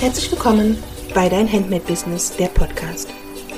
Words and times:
Herzlich 0.00 0.32
willkommen 0.32 0.82
bei 1.12 1.28
Dein 1.28 1.46
Handmade 1.52 1.84
Business, 1.86 2.34
der 2.34 2.46
Podcast. 2.46 3.10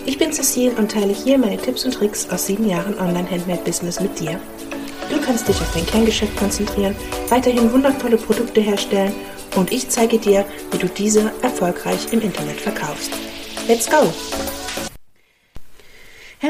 Ich 0.06 0.18
bin 0.18 0.32
Cecile 0.32 0.72
und 0.72 0.90
teile 0.90 1.12
hier 1.12 1.38
meine 1.38 1.56
Tipps 1.56 1.84
und 1.84 1.94
Tricks 1.94 2.28
aus 2.30 2.46
sieben 2.46 2.68
Jahren 2.68 2.98
Online-Handmade-Business 2.98 4.00
mit 4.00 4.18
dir. 4.18 4.40
Du 5.08 5.20
kannst 5.20 5.46
dich 5.46 5.60
auf 5.60 5.72
dein 5.72 5.86
Kerngeschäft 5.86 6.36
konzentrieren, 6.36 6.96
weiterhin 7.28 7.72
wundervolle 7.72 8.16
Produkte 8.16 8.60
herstellen 8.60 9.14
und 9.54 9.70
ich 9.70 9.88
zeige 9.88 10.18
dir, 10.18 10.44
wie 10.72 10.78
du 10.78 10.88
diese 10.88 11.30
erfolgreich 11.42 12.12
im 12.12 12.20
Internet 12.20 12.60
verkaufst. 12.60 13.12
Let's 13.68 13.88
go! 13.88 14.12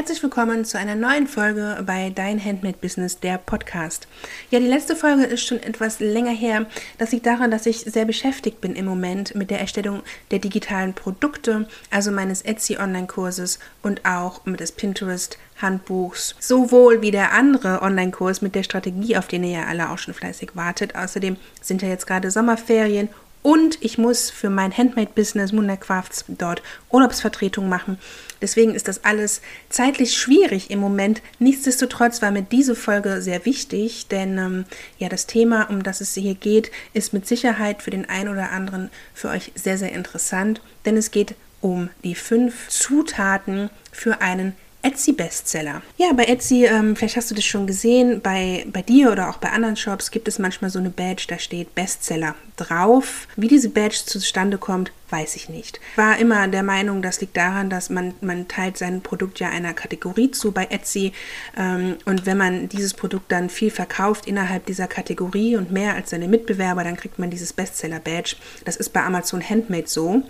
Herzlich 0.03 0.21
willkommen 0.21 0.65
zu 0.65 0.77
einer 0.77 0.95
neuen 0.95 1.27
Folge 1.27 1.81
bei 1.87 2.09
Dein 2.09 2.43
Handmade 2.43 2.75
Business, 2.81 3.21
der 3.21 3.37
Podcast. 3.37 4.09
Ja, 4.51 4.59
die 4.59 4.67
letzte 4.67 4.97
Folge 4.97 5.23
ist 5.23 5.47
schon 5.47 5.63
etwas 5.63 6.01
länger 6.01 6.33
her. 6.33 6.65
Das 6.97 7.13
liegt 7.13 7.25
daran, 7.25 7.51
dass 7.51 7.65
ich 7.65 7.79
sehr 7.79 8.03
beschäftigt 8.03 8.59
bin 8.59 8.75
im 8.75 8.83
Moment 8.83 9.33
mit 9.33 9.49
der 9.49 9.61
Erstellung 9.61 10.03
der 10.29 10.39
digitalen 10.39 10.93
Produkte, 10.93 11.69
also 11.89 12.11
meines 12.11 12.41
Etsy 12.41 12.75
Online-Kurses 12.77 13.59
und 13.81 14.03
auch 14.03 14.45
mit 14.45 14.59
des 14.59 14.73
Pinterest 14.73 15.37
Handbuchs, 15.61 16.35
sowohl 16.37 17.01
wie 17.01 17.11
der 17.11 17.31
andere 17.31 17.81
Online-Kurs 17.81 18.41
mit 18.41 18.55
der 18.55 18.63
Strategie, 18.63 19.15
auf 19.15 19.29
den 19.29 19.45
ihr 19.45 19.59
ja 19.59 19.65
alle 19.67 19.89
auch 19.89 19.99
schon 19.99 20.13
fleißig 20.13 20.49
wartet. 20.53 20.95
Außerdem 20.95 21.37
sind 21.61 21.81
ja 21.81 21.87
jetzt 21.87 22.07
gerade 22.07 22.29
Sommerferien 22.29 23.07
und 23.43 23.77
ich 23.81 23.97
muss 23.97 24.31
für 24.31 24.49
mein 24.49 24.75
Handmade-Business 24.75 25.51
Mundercrafts 25.51 26.25
dort 26.29 26.63
Urlaubsvertretung 26.89 27.69
machen. 27.69 27.99
Deswegen 28.41 28.73
ist 28.73 28.87
das 28.87 29.03
alles 29.03 29.41
zeitlich 29.69 30.17
schwierig 30.17 30.71
im 30.71 30.79
Moment. 30.79 31.21
Nichtsdestotrotz 31.39 32.21
war 32.21 32.31
mir 32.31 32.41
diese 32.41 32.75
Folge 32.75 33.21
sehr 33.21 33.45
wichtig, 33.45 34.07
denn 34.07 34.37
ähm, 34.37 34.65
ja, 34.97 35.09
das 35.09 35.27
Thema, 35.27 35.69
um 35.69 35.83
das 35.83 36.01
es 36.01 36.13
hier 36.15 36.35
geht, 36.35 36.71
ist 36.93 37.13
mit 37.13 37.27
Sicherheit 37.27 37.81
für 37.81 37.91
den 37.91 38.09
einen 38.09 38.29
oder 38.29 38.51
anderen 38.51 38.89
für 39.13 39.29
euch 39.29 39.51
sehr, 39.55 39.77
sehr 39.77 39.91
interessant, 39.91 40.61
denn 40.85 40.97
es 40.97 41.11
geht 41.11 41.35
um 41.61 41.89
die 42.03 42.15
fünf 42.15 42.69
Zutaten 42.69 43.69
für 43.91 44.21
einen 44.21 44.55
Etsy-Bestseller. 44.83 45.81
Ja, 45.97 46.13
bei 46.13 46.25
Etsy, 46.25 46.65
ähm, 46.65 46.95
vielleicht 46.95 47.15
hast 47.15 47.31
du 47.31 47.35
das 47.35 47.45
schon 47.45 47.65
gesehen, 47.65 48.21
bei, 48.21 48.65
bei 48.71 48.81
dir 48.81 49.11
oder 49.11 49.29
auch 49.29 49.37
bei 49.37 49.49
anderen 49.49 49.75
Shops 49.75 50.11
gibt 50.11 50.27
es 50.27 50.39
manchmal 50.39 50.69
so 50.69 50.79
eine 50.79 50.89
Badge, 50.89 51.25
da 51.27 51.39
steht 51.39 51.73
Bestseller 51.73 52.35
drauf. 52.57 53.27
Wie 53.35 53.47
diese 53.47 53.69
Badge 53.69 54.01
zustande 54.05 54.57
kommt, 54.57 54.91
weiß 55.13 55.35
ich 55.35 55.47
nicht. 55.47 55.79
War 55.95 56.17
immer 56.17 56.47
der 56.47 56.63
Meinung, 56.63 57.03
das 57.03 57.21
liegt 57.21 57.37
daran, 57.37 57.69
dass 57.69 57.91
man, 57.91 58.15
man 58.21 58.47
teilt 58.47 58.79
sein 58.79 59.01
Produkt 59.01 59.39
ja 59.39 59.49
einer 59.49 59.73
Kategorie 59.73 60.31
zu 60.31 60.51
bei 60.51 60.65
Etsy 60.65 61.13
ähm, 61.55 61.97
und 62.05 62.25
wenn 62.25 62.37
man 62.37 62.67
dieses 62.67 62.95
Produkt 62.95 63.31
dann 63.31 63.51
viel 63.51 63.69
verkauft 63.69 64.25
innerhalb 64.25 64.65
dieser 64.65 64.87
Kategorie 64.87 65.55
und 65.55 65.71
mehr 65.71 65.93
als 65.93 66.09
seine 66.09 66.27
Mitbewerber, 66.27 66.83
dann 66.83 66.97
kriegt 66.97 67.19
man 67.19 67.29
dieses 67.29 67.53
Bestseller-Badge. 67.53 68.37
Das 68.65 68.75
ist 68.75 68.89
bei 68.89 69.03
Amazon 69.03 69.47
Handmade 69.47 69.87
so. 69.87 70.23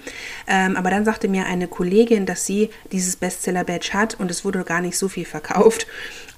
Ähm, 0.47 0.75
aber 0.75 0.89
dann 0.89 1.05
sagte 1.05 1.29
mir 1.29 1.45
eine 1.45 1.69
Kollegin, 1.69 2.25
dass 2.25 2.45
sie 2.45 2.69
dieses 2.91 3.15
Bestseller-Badge 3.15 3.93
hat 3.93 4.19
und 4.19 4.29
es 4.29 4.43
wurde 4.43 4.65
gar 4.65 4.81
nicht 4.81 4.97
so 4.97 5.07
viel 5.07 5.25
verkauft. 5.25 5.87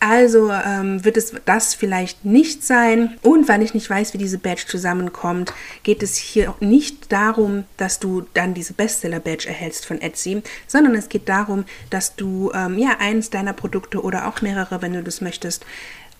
Also 0.07 0.51
ähm, 0.51 1.03
wird 1.03 1.17
es 1.17 1.33
das 1.45 1.73
vielleicht 1.73 2.25
nicht 2.25 2.63
sein. 2.63 3.17
Und 3.23 3.47
weil 3.47 3.63
ich 3.63 3.73
nicht 3.73 3.89
weiß, 3.89 4.13
wie 4.13 4.19
diese 4.19 4.37
Badge 4.37 4.65
zusammenkommt, 4.67 5.51
geht 5.81 6.03
es 6.03 6.15
hier 6.15 6.53
nicht 6.59 7.11
darum, 7.11 7.63
dass 7.77 7.97
du 7.97 8.23
dann 8.35 8.53
diese 8.53 8.73
Bestseller-Badge 8.73 9.47
erhältst 9.47 9.87
von 9.87 9.99
Etsy, 9.99 10.43
sondern 10.67 10.93
es 10.93 11.09
geht 11.09 11.27
darum, 11.27 11.65
dass 11.89 12.15
du 12.15 12.51
ähm, 12.53 12.77
ja 12.77 12.97
eins 12.99 13.31
deiner 13.31 13.53
Produkte 13.53 13.99
oder 13.99 14.27
auch 14.27 14.43
mehrere, 14.43 14.83
wenn 14.83 14.93
du 14.93 15.01
das 15.01 15.21
möchtest, 15.21 15.65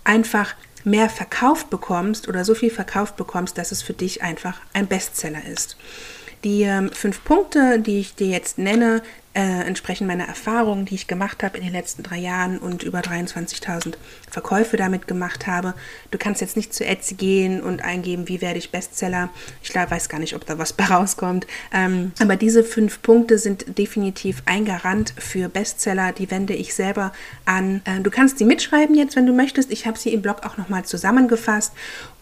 einfach 0.04 0.56
mehr 0.84 1.08
verkauft 1.08 1.70
bekommst 1.70 2.28
oder 2.28 2.44
so 2.44 2.56
viel 2.56 2.72
verkauft 2.72 3.18
bekommst, 3.18 3.56
dass 3.60 3.72
es 3.72 3.84
für 3.84 3.94
dich 3.94 4.24
einfach 4.24 4.62
ein 4.74 4.88
Bestseller 4.88 5.46
ist. 5.46 5.78
Die 6.44 6.64
ähm, 6.64 6.90
fünf 6.92 7.24
Punkte, 7.24 7.80
die 7.80 8.00
ich 8.00 8.16
dir 8.16 8.30
jetzt 8.30 8.58
nenne, 8.58 9.04
äh, 9.36 9.68
entsprechend 9.68 10.08
meiner 10.08 10.26
Erfahrungen, 10.26 10.86
die 10.86 10.96
ich 10.96 11.08
gemacht 11.08 11.44
habe 11.44 11.58
in 11.58 11.64
den 11.64 11.74
letzten 11.74 12.04
drei 12.04 12.18
Jahren 12.18 12.58
und 12.58 12.84
über 12.84 13.00
23.000 13.00 13.96
Verkäufe 14.32 14.78
damit 14.78 15.08
gemacht 15.08 15.46
habe. 15.46 15.74
Du 16.12 16.18
kannst 16.18 16.40
jetzt 16.40 16.56
nicht 16.56 16.74
zu 16.74 16.86
Etsy 16.86 17.16
gehen 17.16 17.62
und 17.62 17.84
eingeben, 17.84 18.30
wie 18.30 18.42
werde 18.42 18.60
ich 18.60 18.72
Bestseller. 18.72 19.30
Ich 19.62 19.76
weiß 19.76 20.08
gar 20.08 20.20
nicht, 20.20 20.36
ob 20.36 20.46
da 20.46 20.58
was 20.58 20.72
bei 20.74 20.86
rauskommt. 20.86 21.48
Ähm, 21.74 22.14
aber 22.22 22.38
diese 22.38 22.64
fünf 22.64 23.02
Punkte 23.02 23.38
sind 23.38 23.78
definitiv 23.78 24.42
ein 24.46 24.64
Garant 24.64 25.14
für 25.18 25.50
Bestseller. 25.50 26.14
Die 26.14 26.32
wende 26.32 26.54
ich 26.54 26.74
selber 26.74 27.12
an. 27.44 27.82
Äh, 27.84 28.00
du 28.00 28.10
kannst 28.10 28.38
sie 28.38 28.46
mitschreiben 28.46 28.96
jetzt, 28.96 29.18
wenn 29.18 29.26
du 29.26 29.34
möchtest. 29.34 29.70
Ich 29.70 29.86
habe 29.86 30.00
sie 30.00 30.14
im 30.14 30.22
Blog 30.22 30.46
auch 30.46 30.58
nochmal 30.58 30.86
zusammengefasst 30.86 31.74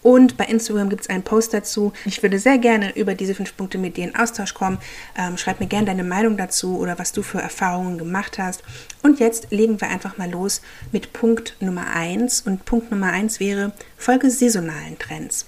und 0.03 0.35
bei 0.35 0.45
Instagram 0.45 0.89
gibt 0.89 1.03
es 1.03 1.09
einen 1.09 1.23
Post 1.23 1.53
dazu. 1.53 1.93
Ich 2.05 2.21
würde 2.21 2.37
sehr 2.37 2.57
gerne 2.57 2.95
über 2.95 3.15
diese 3.15 3.33
fünf 3.33 3.55
Punkte 3.55 3.77
mit 3.77 3.95
dir 3.95 4.03
in 4.03 4.15
Austausch 4.15 4.53
kommen. 4.53 4.77
Ähm, 5.17 5.37
schreib 5.37 5.61
mir 5.61 5.67
gerne 5.67 5.87
deine 5.87 6.03
Meinung 6.03 6.35
dazu 6.35 6.77
oder 6.77 6.99
was 6.99 7.13
du 7.13 7.23
für 7.23 7.39
Erfahrungen 7.39 7.97
gemacht 7.97 8.37
hast. 8.37 8.63
Und 9.01 9.19
jetzt 9.19 9.47
legen 9.51 9.79
wir 9.79 9.89
einfach 9.89 10.17
mal 10.17 10.29
los 10.29 10.61
mit 10.91 11.13
Punkt 11.13 11.55
Nummer 11.61 11.87
eins. 11.95 12.41
Und 12.41 12.65
Punkt 12.65 12.91
Nummer 12.91 13.11
eins 13.13 13.39
wäre, 13.39 13.71
folge 13.97 14.29
saisonalen 14.29 14.99
Trends. 14.99 15.45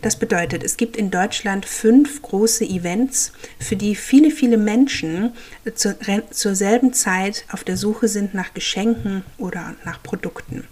Das 0.00 0.16
bedeutet, 0.16 0.64
es 0.64 0.78
gibt 0.78 0.96
in 0.96 1.10
Deutschland 1.10 1.66
fünf 1.66 2.22
große 2.22 2.64
Events, 2.64 3.32
für 3.58 3.76
die 3.76 3.94
viele, 3.94 4.30
viele 4.30 4.56
Menschen 4.56 5.34
zur, 5.74 5.96
zur 6.30 6.54
selben 6.54 6.94
Zeit 6.94 7.44
auf 7.52 7.62
der 7.62 7.76
Suche 7.76 8.08
sind 8.08 8.32
nach 8.32 8.54
Geschenken 8.54 9.24
oder 9.36 9.74
nach 9.84 10.02
Produkten. 10.02 10.66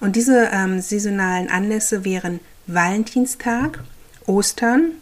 Und 0.00 0.16
diese 0.16 0.50
ähm, 0.52 0.82
saisonalen 0.82 1.48
Anlässe 1.48 2.04
wären 2.04 2.40
Valentinstag, 2.66 3.80
Ostern, 4.26 4.92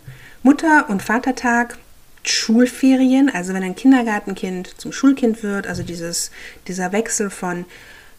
Mutter- 0.43 0.89
und 0.91 1.03
Vatertag, 1.03 1.79
Schulferien, 2.23 3.31
also 3.31 3.55
wenn 3.55 3.63
ein 3.63 3.75
Kindergartenkind 3.75 4.75
zum 4.79 4.93
Schulkind 4.93 5.43
wird, 5.43 5.67
also 5.67 5.83
dieses, 5.83 6.31
dieser 6.67 6.93
Wechsel 6.93 7.31
von 7.31 7.65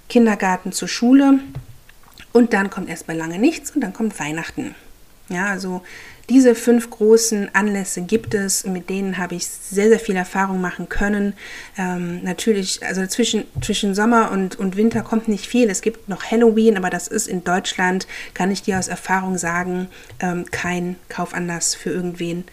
Kindergarten 0.09 0.71
zur 0.71 0.87
Schule. 0.87 1.39
Und 2.31 2.53
dann 2.53 2.69
kommt 2.69 2.89
erstmal 2.89 3.17
lange 3.17 3.39
nichts 3.39 3.71
und 3.71 3.81
dann 3.81 3.93
kommt 3.93 4.19
Weihnachten. 4.19 4.75
Ja, 5.29 5.47
also 5.47 5.81
diese 6.29 6.55
fünf 6.55 6.89
großen 6.89 7.53
Anlässe 7.53 8.01
gibt 8.01 8.33
es, 8.33 8.65
mit 8.65 8.89
denen 8.89 9.17
habe 9.17 9.35
ich 9.35 9.47
sehr, 9.47 9.89
sehr 9.89 9.99
viel 9.99 10.15
Erfahrung 10.15 10.59
machen 10.59 10.89
können. 10.89 11.33
Ähm, 11.77 12.23
natürlich, 12.23 12.83
also 12.85 13.05
zwischen, 13.05 13.45
zwischen 13.61 13.93
Sommer 13.93 14.31
und, 14.31 14.57
und 14.57 14.75
Winter 14.75 15.01
kommt 15.01 15.27
nicht 15.27 15.45
viel. 15.45 15.69
Es 15.69 15.81
gibt 15.81 16.09
noch 16.09 16.23
Halloween, 16.23 16.77
aber 16.77 16.89
das 16.89 17.07
ist 17.07 17.27
in 17.27 17.43
Deutschland, 17.43 18.07
kann 18.33 18.49
ich 18.49 18.63
dir 18.63 18.79
aus 18.79 18.87
Erfahrung 18.87 19.37
sagen, 19.37 19.87
ähm, 20.19 20.45
kein 20.49 20.95
Kaufanlass 21.09 21.75
für 21.75 21.91
irgendwen. 21.91 22.45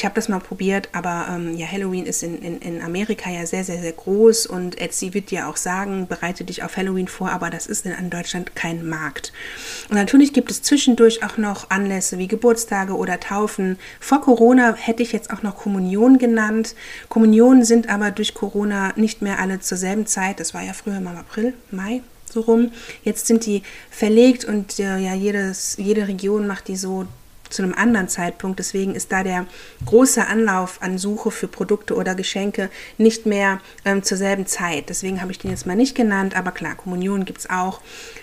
Ich 0.00 0.06
habe 0.06 0.14
das 0.14 0.30
mal 0.30 0.40
probiert, 0.40 0.88
aber 0.92 1.26
ähm, 1.30 1.54
ja, 1.58 1.70
Halloween 1.70 2.06
ist 2.06 2.22
in, 2.22 2.40
in, 2.40 2.58
in 2.60 2.80
Amerika 2.80 3.28
ja 3.28 3.44
sehr, 3.44 3.64
sehr, 3.64 3.82
sehr 3.82 3.92
groß 3.92 4.46
und 4.46 4.80
Etsy 4.80 5.12
wird 5.12 5.30
dir 5.30 5.46
auch 5.46 5.58
sagen, 5.58 6.06
bereite 6.06 6.42
dich 6.42 6.62
auf 6.62 6.78
Halloween 6.78 7.06
vor, 7.06 7.30
aber 7.30 7.50
das 7.50 7.66
ist 7.66 7.84
in, 7.84 8.08
Deutschland 8.08 8.56
kein 8.56 8.88
Markt. 8.88 9.34
Und 9.90 9.96
natürlich 9.96 10.32
gibt 10.32 10.50
es 10.50 10.62
zwischendurch 10.62 11.22
auch 11.22 11.36
noch 11.36 11.68
Anlässe 11.68 12.16
wie 12.16 12.28
Geburtstage 12.28 12.96
oder 12.96 13.20
Taufen. 13.20 13.78
Vor 14.00 14.22
Corona 14.22 14.74
hätte 14.74 15.02
ich 15.02 15.12
jetzt 15.12 15.30
auch 15.30 15.42
noch 15.42 15.58
Kommunion 15.58 16.16
genannt. 16.16 16.74
Kommunionen 17.10 17.66
sind 17.66 17.90
aber 17.90 18.10
durch 18.10 18.32
Corona 18.32 18.94
nicht 18.96 19.20
mehr 19.20 19.38
alle 19.38 19.60
zur 19.60 19.76
selben 19.76 20.06
Zeit. 20.06 20.40
Das 20.40 20.54
war 20.54 20.62
ja 20.62 20.72
früher 20.72 20.96
im 20.96 21.08
April, 21.08 21.52
Mai, 21.70 22.00
so 22.24 22.40
rum. 22.40 22.72
Jetzt 23.04 23.26
sind 23.26 23.44
die 23.44 23.64
verlegt 23.90 24.46
und 24.46 24.78
äh, 24.78 24.96
ja, 24.96 25.12
jedes, 25.12 25.76
jede 25.76 26.08
Region 26.08 26.46
macht 26.46 26.68
die 26.68 26.76
so 26.76 27.06
zu 27.50 27.62
einem 27.62 27.74
anderen 27.74 28.08
Zeitpunkt. 28.08 28.58
Deswegen 28.58 28.94
ist 28.94 29.12
da 29.12 29.22
der 29.22 29.46
große 29.84 30.26
Anlauf 30.26 30.80
an 30.82 30.98
Suche 30.98 31.30
für 31.30 31.48
Produkte 31.48 31.94
oder 31.94 32.14
Geschenke 32.14 32.70
nicht 32.98 33.26
mehr 33.26 33.60
ähm, 33.84 34.02
zur 34.02 34.16
selben 34.16 34.46
Zeit. 34.46 34.88
Deswegen 34.88 35.20
habe 35.20 35.32
ich 35.32 35.38
den 35.38 35.50
jetzt 35.50 35.66
mal 35.66 35.76
nicht 35.76 35.94
genannt, 35.94 36.36
aber 36.36 36.52
klar, 36.52 36.74
Kommunion 36.74 37.24
gibt 37.24 37.40
es 37.40 37.50
auch. 37.50 37.80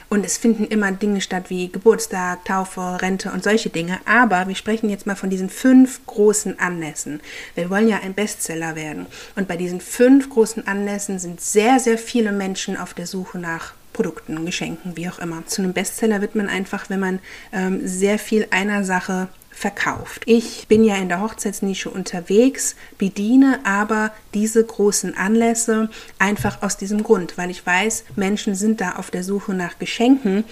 Und 0.10 0.26
es 0.26 0.38
finden 0.38 0.64
immer 0.64 0.92
Dinge 0.94 1.20
statt 1.20 1.50
wie 1.50 1.70
Geburtstag, 1.70 2.46
Taufe, 2.46 3.02
Rente 3.02 3.32
und 3.32 3.44
solche 3.44 3.70
Dinge. 3.70 4.00
Aber 4.06 4.48
wir 4.48 4.56
sprechen 4.56 4.90
jetzt 4.90 5.06
mal 5.06 5.16
von 5.18 5.30
diesen 5.30 5.50
fünf 5.50 6.06
großen 6.06 6.60
Anlässen. 6.60 7.20
Wir 7.56 7.70
wollen 7.70 7.90
ja 7.90 8.00
ein 8.02 8.14
Bestseller 8.14 8.76
werden. 8.76 9.08
Und 9.36 9.50
bei 9.50 9.58
diesen 9.58 9.82
fünf 9.82 10.30
großen 10.30 10.66
Anlässen 10.66 11.20
sind 11.20 11.42
sehr, 11.42 11.80
sehr 11.80 11.98
viele 11.98 12.32
Menschen 12.32 12.78
auf 12.78 12.94
der 12.94 13.06
Suche 13.06 13.38
nach 13.38 13.74
Produkten, 13.98 14.46
Geschenken, 14.46 14.96
wie 14.96 15.10
auch 15.10 15.18
immer. 15.18 15.44
Zu 15.48 15.64
einem 15.64 15.74
Bestseller 15.74 16.22
wird 16.22 16.36
man 16.36 16.50
einfach, 16.50 16.88
wenn 16.92 17.00
man 17.00 17.20
ähm, 17.52 17.82
sehr 17.84 18.20
viel 18.20 18.46
einer 18.52 18.84
Sache 18.84 19.28
verkauft. 19.50 20.22
Ich 20.28 20.68
bin 20.68 20.84
ja 20.84 20.98
in 20.98 21.10
der 21.10 21.20
Hochzeitsnische 21.20 21.90
unterwegs, 21.90 22.76
bediene 23.00 23.60
aber 23.64 24.12
diese 24.36 24.64
großen 24.64 25.18
Anlässe 25.18 25.90
einfach 26.20 26.62
aus 26.62 26.78
diesem 26.78 27.02
Grund, 27.02 27.40
weil 27.40 27.50
ich 27.50 27.66
weiß, 27.66 28.04
Menschen 28.16 28.54
sind 28.54 28.82
da 28.82 28.98
auf 28.98 29.10
der 29.10 29.24
Suche 29.24 29.56
nach 29.56 29.80
Geschenken 29.80 30.44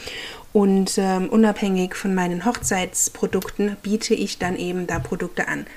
und 0.51 0.97
ähm, 0.97 1.29
unabhängig 1.29 1.93
von 1.93 2.15
meinen 2.15 2.45
Hochzeitsprodukten 2.45 3.77
biete 3.83 4.15
ich 4.15 4.39
dann 4.39 4.55
eben 4.55 4.87
da 4.87 4.97
Produkte 4.97 5.47
an. 5.47 5.67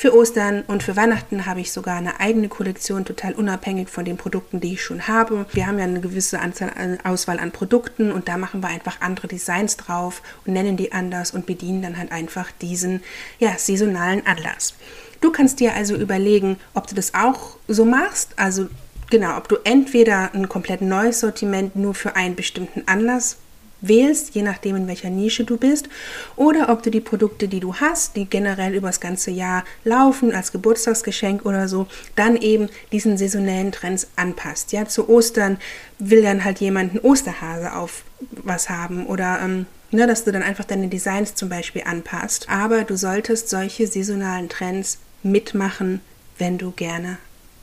Für 0.00 0.16
Ostern 0.16 0.62
und 0.62 0.82
für 0.82 0.96
Weihnachten 0.96 1.44
habe 1.44 1.60
ich 1.60 1.72
sogar 1.72 1.96
eine 1.96 2.20
eigene 2.20 2.48
Kollektion, 2.48 3.04
total 3.04 3.34
unabhängig 3.34 3.90
von 3.90 4.06
den 4.06 4.16
Produkten, 4.16 4.58
die 4.58 4.72
ich 4.72 4.82
schon 4.82 5.08
habe. 5.08 5.44
Wir 5.52 5.66
haben 5.66 5.78
ja 5.78 5.84
eine 5.84 6.00
gewisse 6.00 6.40
Anzahl, 6.40 6.70
äh, 6.70 7.06
Auswahl 7.06 7.38
an 7.38 7.52
Produkten 7.52 8.10
und 8.10 8.26
da 8.26 8.38
machen 8.38 8.62
wir 8.62 8.68
einfach 8.68 9.02
andere 9.02 9.28
Designs 9.28 9.76
drauf 9.76 10.22
und 10.46 10.54
nennen 10.54 10.78
die 10.78 10.92
anders 10.92 11.32
und 11.32 11.44
bedienen 11.44 11.82
dann 11.82 11.98
halt 11.98 12.12
einfach 12.12 12.50
diesen 12.62 13.02
ja, 13.40 13.58
saisonalen 13.58 14.26
Anlass. 14.26 14.72
Du 15.20 15.30
kannst 15.32 15.60
dir 15.60 15.74
also 15.74 15.96
überlegen, 15.96 16.56
ob 16.72 16.86
du 16.86 16.94
das 16.94 17.12
auch 17.12 17.58
so 17.68 17.84
machst, 17.84 18.32
also 18.36 18.68
genau, 19.10 19.36
ob 19.36 19.50
du 19.50 19.56
entweder 19.64 20.32
ein 20.32 20.48
komplett 20.48 20.80
neues 20.80 21.20
Sortiment 21.20 21.76
nur 21.76 21.92
für 21.92 22.16
einen 22.16 22.36
bestimmten 22.36 22.88
Anlass 22.88 23.36
wählst, 23.80 24.34
je 24.34 24.42
nachdem 24.42 24.76
in 24.76 24.86
welcher 24.86 25.10
Nische 25.10 25.44
du 25.44 25.56
bist, 25.56 25.88
oder 26.36 26.68
ob 26.68 26.82
du 26.82 26.90
die 26.90 27.00
Produkte, 27.00 27.48
die 27.48 27.60
du 27.60 27.74
hast, 27.76 28.16
die 28.16 28.26
generell 28.26 28.74
über 28.74 28.88
das 28.88 29.00
ganze 29.00 29.30
Jahr 29.30 29.64
laufen, 29.84 30.32
als 30.34 30.52
Geburtstagsgeschenk 30.52 31.44
oder 31.44 31.68
so, 31.68 31.86
dann 32.16 32.36
eben 32.36 32.68
diesen 32.92 33.16
saisonellen 33.16 33.72
Trends 33.72 34.08
anpasst. 34.16 34.72
Ja, 34.72 34.86
zu 34.86 35.08
Ostern 35.08 35.58
will 35.98 36.22
dann 36.22 36.44
halt 36.44 36.60
jemand 36.60 36.92
einen 36.92 37.00
Osterhase 37.00 37.74
auf 37.74 38.02
was 38.42 38.68
haben 38.68 39.06
oder 39.06 39.40
ähm, 39.42 39.66
ne, 39.90 40.06
dass 40.06 40.24
du 40.24 40.32
dann 40.32 40.42
einfach 40.42 40.64
deine 40.64 40.88
Designs 40.88 41.34
zum 41.34 41.48
Beispiel 41.48 41.82
anpasst. 41.84 42.48
Aber 42.48 42.84
du 42.84 42.96
solltest 42.96 43.48
solche 43.48 43.86
saisonalen 43.86 44.48
Trends 44.48 44.98
mitmachen, 45.22 46.00
wenn 46.38 46.58
du 46.58 46.70
gerne 46.70 47.18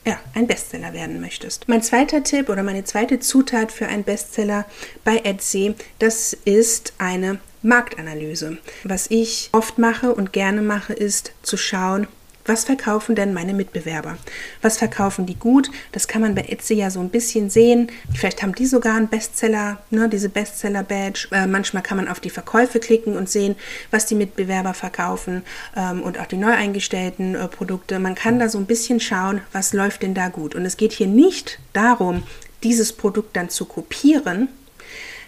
ja, 0.07 0.18
ein 0.33 0.48
Bestseller 0.48 0.94
werden 0.94 1.19
möchtest. 1.19 1.68
Mein 1.68 1.83
zweiter 1.83 2.24
Tipp 2.24 2.48
oder 2.48 2.63
meine 2.63 2.86
zweite 2.86 3.19
Zutat 3.19 3.74
für 3.74 3.88
einen 3.88 4.06
Bestseller 4.06 4.65
bei 5.04 5.18
Etsy, 5.18 5.75
das 6.00 6.31
ist 6.45 6.94
eine 6.98 7.39
Marktanalyse. 7.62 8.57
Was 8.86 9.12
ich 9.12 9.50
oft 9.51 9.77
mache 9.77 10.15
und 10.15 10.31
gerne 10.31 10.62
mache, 10.62 10.94
ist 10.94 11.33
zu 11.42 11.57
schauen, 11.57 12.07
was 12.48 12.64
verkaufen 12.64 13.16
denn 13.16 13.34
meine 13.34 13.54
Mitbewerber? 13.54 14.18
Was 14.62 14.78
verkaufen 14.78 15.26
die 15.26 15.36
gut? 15.36 15.70
Das 15.92 16.08
kann 16.08 16.22
man 16.22 16.36
bei 16.36 16.44
Etsy 16.44 16.76
ja 16.76 16.90
so 16.90 17.00
ein 17.00 17.10
bisschen 17.10 17.50
sehen. 17.50 17.92
Vielleicht 18.14 18.42
haben 18.42 18.56
die 18.56 18.66
sogar 18.66 18.96
einen 18.96 19.08
Bestseller, 19.08 19.82
ne, 19.90 20.10
diese 20.10 20.30
Bestseller-Badge. 20.30 21.28
Äh, 21.32 21.48
manchmal 21.48 21.84
kann 21.84 21.98
man 21.98 22.08
auf 22.08 22.20
die 22.20 22.30
Verkäufe 22.30 22.80
klicken 22.80 23.16
und 23.16 23.30
sehen, 23.30 23.56
was 23.92 24.06
die 24.06 24.16
Mitbewerber 24.16 24.74
verkaufen 24.74 25.44
ähm, 25.76 26.02
und 26.02 26.20
auch 26.20 26.26
die 26.28 26.38
neu 26.38 26.52
eingestellten 26.52 27.36
äh, 27.36 27.48
Produkte. 27.48 28.00
Man 28.00 28.16
kann 28.16 28.40
da 28.40 28.50
so 28.50 28.58
ein 28.58 28.66
bisschen 28.66 29.00
schauen, 29.00 29.42
was 29.52 29.74
läuft 29.74 30.04
denn 30.04 30.14
da 30.14 30.30
gut. 30.30 30.56
Und 30.56 30.66
es 30.66 30.78
geht 30.78 30.94
hier 30.94 31.08
nicht 31.08 31.60
darum, 31.74 32.24
dieses 32.64 32.94
Produkt 32.94 33.36
dann 33.36 33.50
zu 33.50 33.66
kopieren, 33.66 34.50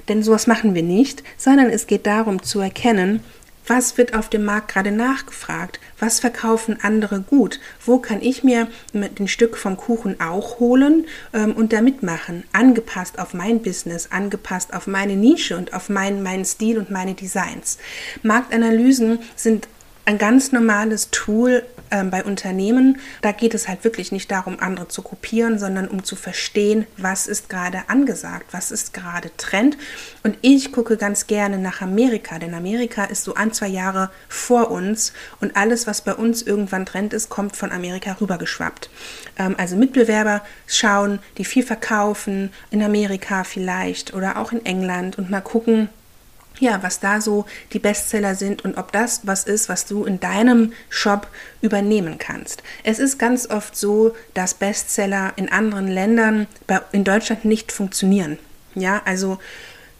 denn 0.07 0.23
sowas 0.23 0.47
machen 0.47 0.73
wir 0.73 0.83
nicht, 0.83 1.23
sondern 1.37 1.69
es 1.69 1.85
geht 1.85 2.07
darum 2.07 2.41
zu 2.41 2.59
erkennen, 2.59 3.21
was 3.69 3.97
wird 3.97 4.15
auf 4.15 4.29
dem 4.29 4.45
Markt 4.45 4.73
gerade 4.73 4.91
nachgefragt? 4.91 5.79
Was 5.99 6.19
verkaufen 6.19 6.79
andere 6.81 7.21
gut? 7.21 7.59
Wo 7.85 7.99
kann 7.99 8.21
ich 8.21 8.43
mir 8.43 8.67
ein 8.93 9.27
Stück 9.27 9.57
vom 9.57 9.77
Kuchen 9.77 10.19
auch 10.19 10.59
holen 10.59 11.05
ähm, 11.33 11.53
und 11.53 11.71
da 11.71 11.81
mitmachen? 11.81 12.43
Angepasst 12.51 13.19
auf 13.19 13.33
mein 13.33 13.61
Business, 13.61 14.09
angepasst 14.11 14.73
auf 14.73 14.87
meine 14.87 15.15
Nische 15.15 15.55
und 15.55 15.73
auf 15.73 15.89
meinen, 15.89 16.23
meinen 16.23 16.45
Stil 16.45 16.79
und 16.79 16.89
meine 16.89 17.13
Designs. 17.13 17.77
Marktanalysen 18.23 19.19
sind 19.35 19.67
ein 20.09 20.17
ganz 20.17 20.51
normales 20.51 21.11
Tool 21.11 21.61
ähm, 21.91 22.09
bei 22.09 22.23
Unternehmen. 22.23 22.97
Da 23.21 23.31
geht 23.31 23.53
es 23.53 23.67
halt 23.67 23.83
wirklich 23.83 24.11
nicht 24.11 24.31
darum, 24.31 24.59
andere 24.59 24.87
zu 24.87 25.03
kopieren, 25.03 25.59
sondern 25.59 25.87
um 25.87 26.03
zu 26.03 26.15
verstehen, 26.15 26.87
was 26.97 27.27
ist 27.27 27.47
gerade 27.47 27.83
angesagt, 27.89 28.47
was 28.49 28.71
ist 28.71 28.91
gerade 28.91 29.29
Trend. 29.37 29.77
Und 30.23 30.35
ich 30.41 30.71
gucke 30.71 30.97
ganz 30.97 31.27
gerne 31.27 31.59
nach 31.59 31.81
Amerika, 31.81 32.39
denn 32.39 32.55
Amerika 32.55 33.03
ist 33.03 33.23
so 33.23 33.35
ein, 33.35 33.53
zwei 33.53 33.67
Jahre 33.67 34.09
vor 34.27 34.71
uns 34.71 35.13
und 35.41 35.55
alles, 35.55 35.85
was 35.85 36.01
bei 36.01 36.15
uns 36.15 36.41
irgendwann 36.41 36.87
Trend 36.87 37.13
ist, 37.13 37.29
kommt 37.29 37.55
von 37.55 37.71
Amerika 37.71 38.17
rübergeschwappt. 38.19 38.89
Ähm, 39.37 39.53
also 39.59 39.75
Mitbewerber 39.75 40.41
schauen, 40.65 41.19
die 41.37 41.45
viel 41.45 41.63
verkaufen, 41.63 42.51
in 42.71 42.81
Amerika 42.81 43.43
vielleicht 43.43 44.15
oder 44.15 44.37
auch 44.37 44.53
in 44.53 44.65
England 44.65 45.19
und 45.19 45.29
mal 45.29 45.41
gucken, 45.41 45.89
ja, 46.59 46.81
was 46.83 46.99
da 46.99 47.21
so 47.21 47.45
die 47.73 47.79
Bestseller 47.79 48.35
sind 48.35 48.63
und 48.65 48.77
ob 48.77 48.91
das 48.91 49.21
was 49.23 49.43
ist, 49.43 49.69
was 49.69 49.85
du 49.85 50.05
in 50.05 50.19
deinem 50.19 50.73
Shop 50.89 51.27
übernehmen 51.61 52.17
kannst. 52.17 52.63
Es 52.83 52.99
ist 52.99 53.17
ganz 53.17 53.49
oft 53.49 53.75
so, 53.75 54.15
dass 54.33 54.53
Bestseller 54.53 55.33
in 55.35 55.51
anderen 55.51 55.87
Ländern 55.87 56.47
in 56.91 57.03
Deutschland 57.03 57.45
nicht 57.45 57.71
funktionieren. 57.71 58.37
Ja, 58.75 59.01
also 59.05 59.39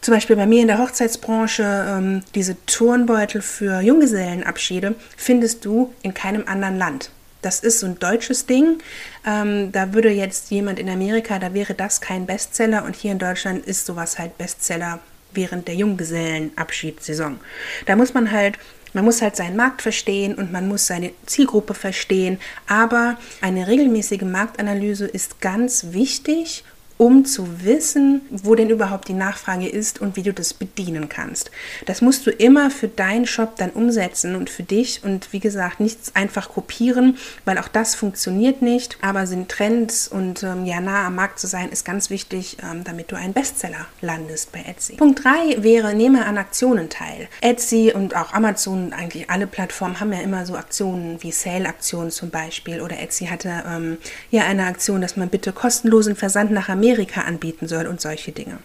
zum 0.01 0.13
Beispiel 0.13 0.35
bei 0.35 0.45
mir 0.45 0.61
in 0.61 0.67
der 0.67 0.79
Hochzeitsbranche, 0.79 1.85
ähm, 1.89 2.23
diese 2.33 2.55
Turnbeutel 2.65 3.41
für 3.41 3.81
Junggesellenabschiede 3.81 4.95
findest 5.17 5.65
du 5.65 5.93
in 6.01 6.13
keinem 6.13 6.47
anderen 6.47 6.77
Land. 6.77 7.11
Das 7.41 7.61
ist 7.61 7.79
so 7.79 7.85
ein 7.85 7.99
deutsches 7.99 8.45
Ding. 8.45 8.79
Ähm, 9.25 9.71
da 9.71 9.93
würde 9.93 10.09
jetzt 10.09 10.51
jemand 10.51 10.79
in 10.79 10.89
Amerika, 10.89 11.39
da 11.39 11.53
wäre 11.53 11.73
das 11.73 12.01
kein 12.01 12.25
Bestseller 12.25 12.83
und 12.85 12.95
hier 12.95 13.11
in 13.11 13.19
Deutschland 13.19 13.65
ist 13.65 13.85
sowas 13.85 14.19
halt 14.19 14.37
Bestseller 14.37 14.99
während 15.33 15.67
der 15.67 15.75
Junggesellenabschiedssaison. 15.75 17.39
Da 17.85 17.95
muss 17.95 18.13
man 18.13 18.31
halt 18.31 18.57
man 18.93 19.05
muss 19.05 19.21
halt 19.21 19.35
seinen 19.35 19.55
Markt 19.55 19.83
verstehen 19.83 20.33
und 20.33 20.51
man 20.51 20.67
muss 20.67 20.87
seine 20.87 21.11
Zielgruppe 21.27 21.75
verstehen, 21.75 22.39
aber 22.67 23.17
eine 23.39 23.67
regelmäßige 23.67 24.23
Marktanalyse 24.23 25.05
ist 25.05 25.41
ganz 25.41 25.87
wichtig, 25.91 26.63
um 26.99 27.23
zu 27.23 27.63
wissen, 27.63 28.21
wo 28.29 28.55
denn 28.55 28.69
überhaupt 28.69 29.07
die 29.07 29.13
Nachfrage 29.13 29.69
ist 29.69 30.01
und 30.01 30.17
wie 30.17 30.21
du 30.21 30.33
das 30.33 30.53
bedienen 30.53 31.07
kannst. 31.07 31.49
Das 31.85 32.01
musst 32.01 32.27
du 32.27 32.29
immer 32.29 32.69
für 32.69 32.89
deinen 32.89 33.25
Shop 33.25 33.55
dann 33.55 33.69
umsetzen 33.69 34.35
und 34.35 34.49
für 34.49 34.63
dich 34.63 35.01
und 35.05 35.31
wie 35.31 35.39
gesagt, 35.39 35.79
nichts 35.79 36.13
einfach 36.13 36.49
kopieren, 36.49 37.17
weil 37.45 37.57
auch 37.57 37.69
das 37.69 37.95
funktioniert 37.95 38.61
nicht. 38.61 38.97
Aber 39.01 39.27
sind 39.27 39.47
Trends 39.47 40.09
und 40.09 40.43
ähm, 40.43 40.65
ja, 40.65 40.81
nah 40.81 41.07
am 41.07 41.15
Markt 41.15 41.39
zu 41.39 41.47
sein, 41.47 41.69
ist 41.69 41.85
ganz 41.85 42.09
wichtig, 42.09 42.57
ähm, 42.69 42.83
damit 42.83 43.13
du 43.13 43.15
einen 43.15 43.31
Bestseller 43.31 43.87
landest 44.01 44.51
bei 44.51 44.65
Etsy. 44.67 44.97
Punkt 44.97 45.23
3 45.23 45.63
wäre, 45.63 45.95
nehme 45.95 46.25
an 46.25 46.37
Aktionen 46.37 46.89
teil. 46.89 47.29
Etsy 47.39 47.93
und 47.95 48.13
auch 48.13 48.33
Amazon, 48.33 48.91
eigentlich 48.91 49.29
alle 49.29 49.47
Plattformen 49.47 50.01
haben 50.01 50.11
ja 50.11 50.19
immer 50.19 50.45
so 50.45 50.57
Aktionen 50.57 51.23
wie 51.23 51.31
Sale-Aktionen 51.31 52.11
zum 52.11 52.29
Beispiel 52.29 52.81
oder 52.81 52.99
Etsy 52.99 53.27
hatte 53.27 53.63
ähm, 53.65 53.99
ja 54.31 54.43
eine 54.43 54.65
Aktion, 54.65 54.99
dass 54.99 55.15
man 55.15 55.29
bitte 55.29 55.53
kostenlosen 55.53 56.17
Versand 56.17 56.51
nach 56.51 56.67
Amerika 56.67 56.88
Amerika 56.89 57.21
anbieten 57.21 57.68
soll 57.68 57.86
und 57.86 58.01
solche 58.01 58.31
Dinge. 58.31 58.57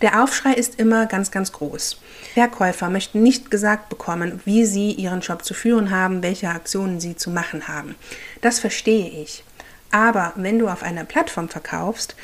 Der 0.00 0.22
Aufschrei 0.22 0.52
ist 0.52 0.78
immer 0.78 1.06
ganz, 1.06 1.32
ganz 1.32 1.50
groß. 1.50 1.98
Verkäufer 2.34 2.88
möchten 2.88 3.22
nicht 3.22 3.50
gesagt 3.50 3.88
bekommen, 3.88 4.40
wie 4.44 4.64
sie 4.64 4.92
ihren 4.92 5.22
Shop 5.22 5.44
zu 5.44 5.54
führen 5.54 5.90
haben, 5.90 6.22
welche 6.22 6.48
Aktionen 6.48 7.00
sie 7.00 7.16
zu 7.16 7.30
machen 7.30 7.66
haben. 7.66 7.96
Das 8.42 8.60
verstehe 8.60 9.08
ich. 9.08 9.42
Aber 9.90 10.32
wenn 10.36 10.58
du 10.58 10.68
auf 10.68 10.84
einer 10.84 11.04
Plattform 11.04 11.48
verkaufst, 11.48 12.14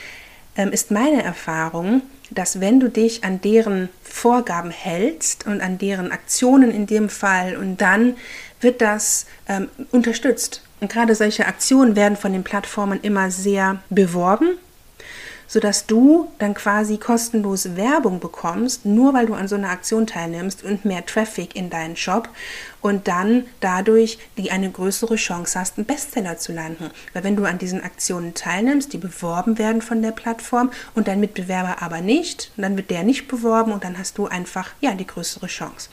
ähm, 0.56 0.70
ist 0.70 0.92
meine 0.92 1.22
Erfahrung, 1.22 2.02
dass 2.30 2.60
wenn 2.60 2.78
du 2.78 2.88
dich 2.88 3.24
an 3.24 3.40
deren 3.40 3.88
Vorgaben 4.04 4.70
hältst 4.70 5.46
und 5.46 5.60
an 5.60 5.78
deren 5.78 6.12
Aktionen 6.12 6.70
in 6.70 6.86
dem 6.86 7.08
Fall 7.08 7.56
und 7.56 7.78
dann 7.80 8.16
wird 8.60 8.80
das 8.80 9.26
ähm, 9.48 9.68
unterstützt. 9.90 10.62
Und 10.80 10.92
gerade 10.92 11.14
solche 11.16 11.46
Aktionen 11.46 11.96
werden 11.96 12.16
von 12.16 12.32
den 12.32 12.44
Plattformen 12.44 13.00
immer 13.02 13.32
sehr 13.32 13.82
beworben 13.90 14.58
sodass 15.50 15.84
du 15.86 16.28
dann 16.38 16.54
quasi 16.54 16.96
kostenlos 16.96 17.74
Werbung 17.74 18.20
bekommst, 18.20 18.86
nur 18.86 19.14
weil 19.14 19.26
du 19.26 19.34
an 19.34 19.48
so 19.48 19.56
einer 19.56 19.70
Aktion 19.70 20.06
teilnimmst 20.06 20.62
und 20.62 20.84
mehr 20.84 21.04
Traffic 21.04 21.56
in 21.56 21.70
deinen 21.70 21.96
Shop 21.96 22.28
und 22.82 23.08
dann 23.08 23.46
dadurch 23.60 24.18
die 24.36 24.50
eine 24.50 24.70
größere 24.70 25.16
Chance 25.16 25.58
hast, 25.58 25.78
einen 25.78 25.86
Bestseller 25.86 26.38
zu 26.38 26.52
landen. 26.52 26.90
Weil 27.12 27.24
wenn 27.24 27.36
du 27.36 27.44
an 27.44 27.58
diesen 27.58 27.82
Aktionen 27.82 28.34
teilnimmst, 28.34 28.92
die 28.92 28.98
beworben 28.98 29.58
werden 29.58 29.82
von 29.82 30.02
der 30.02 30.12
Plattform 30.12 30.70
und 30.94 31.08
dein 31.08 31.20
Mitbewerber 31.20 31.82
aber 31.82 32.00
nicht, 32.00 32.52
dann 32.56 32.76
wird 32.76 32.90
der 32.90 33.02
nicht 33.02 33.28
beworben 33.28 33.72
und 33.72 33.84
dann 33.84 33.98
hast 33.98 34.18
du 34.18 34.26
einfach 34.26 34.70
ja 34.80 34.94
die 34.94 35.06
größere 35.06 35.46
Chance. 35.46 35.90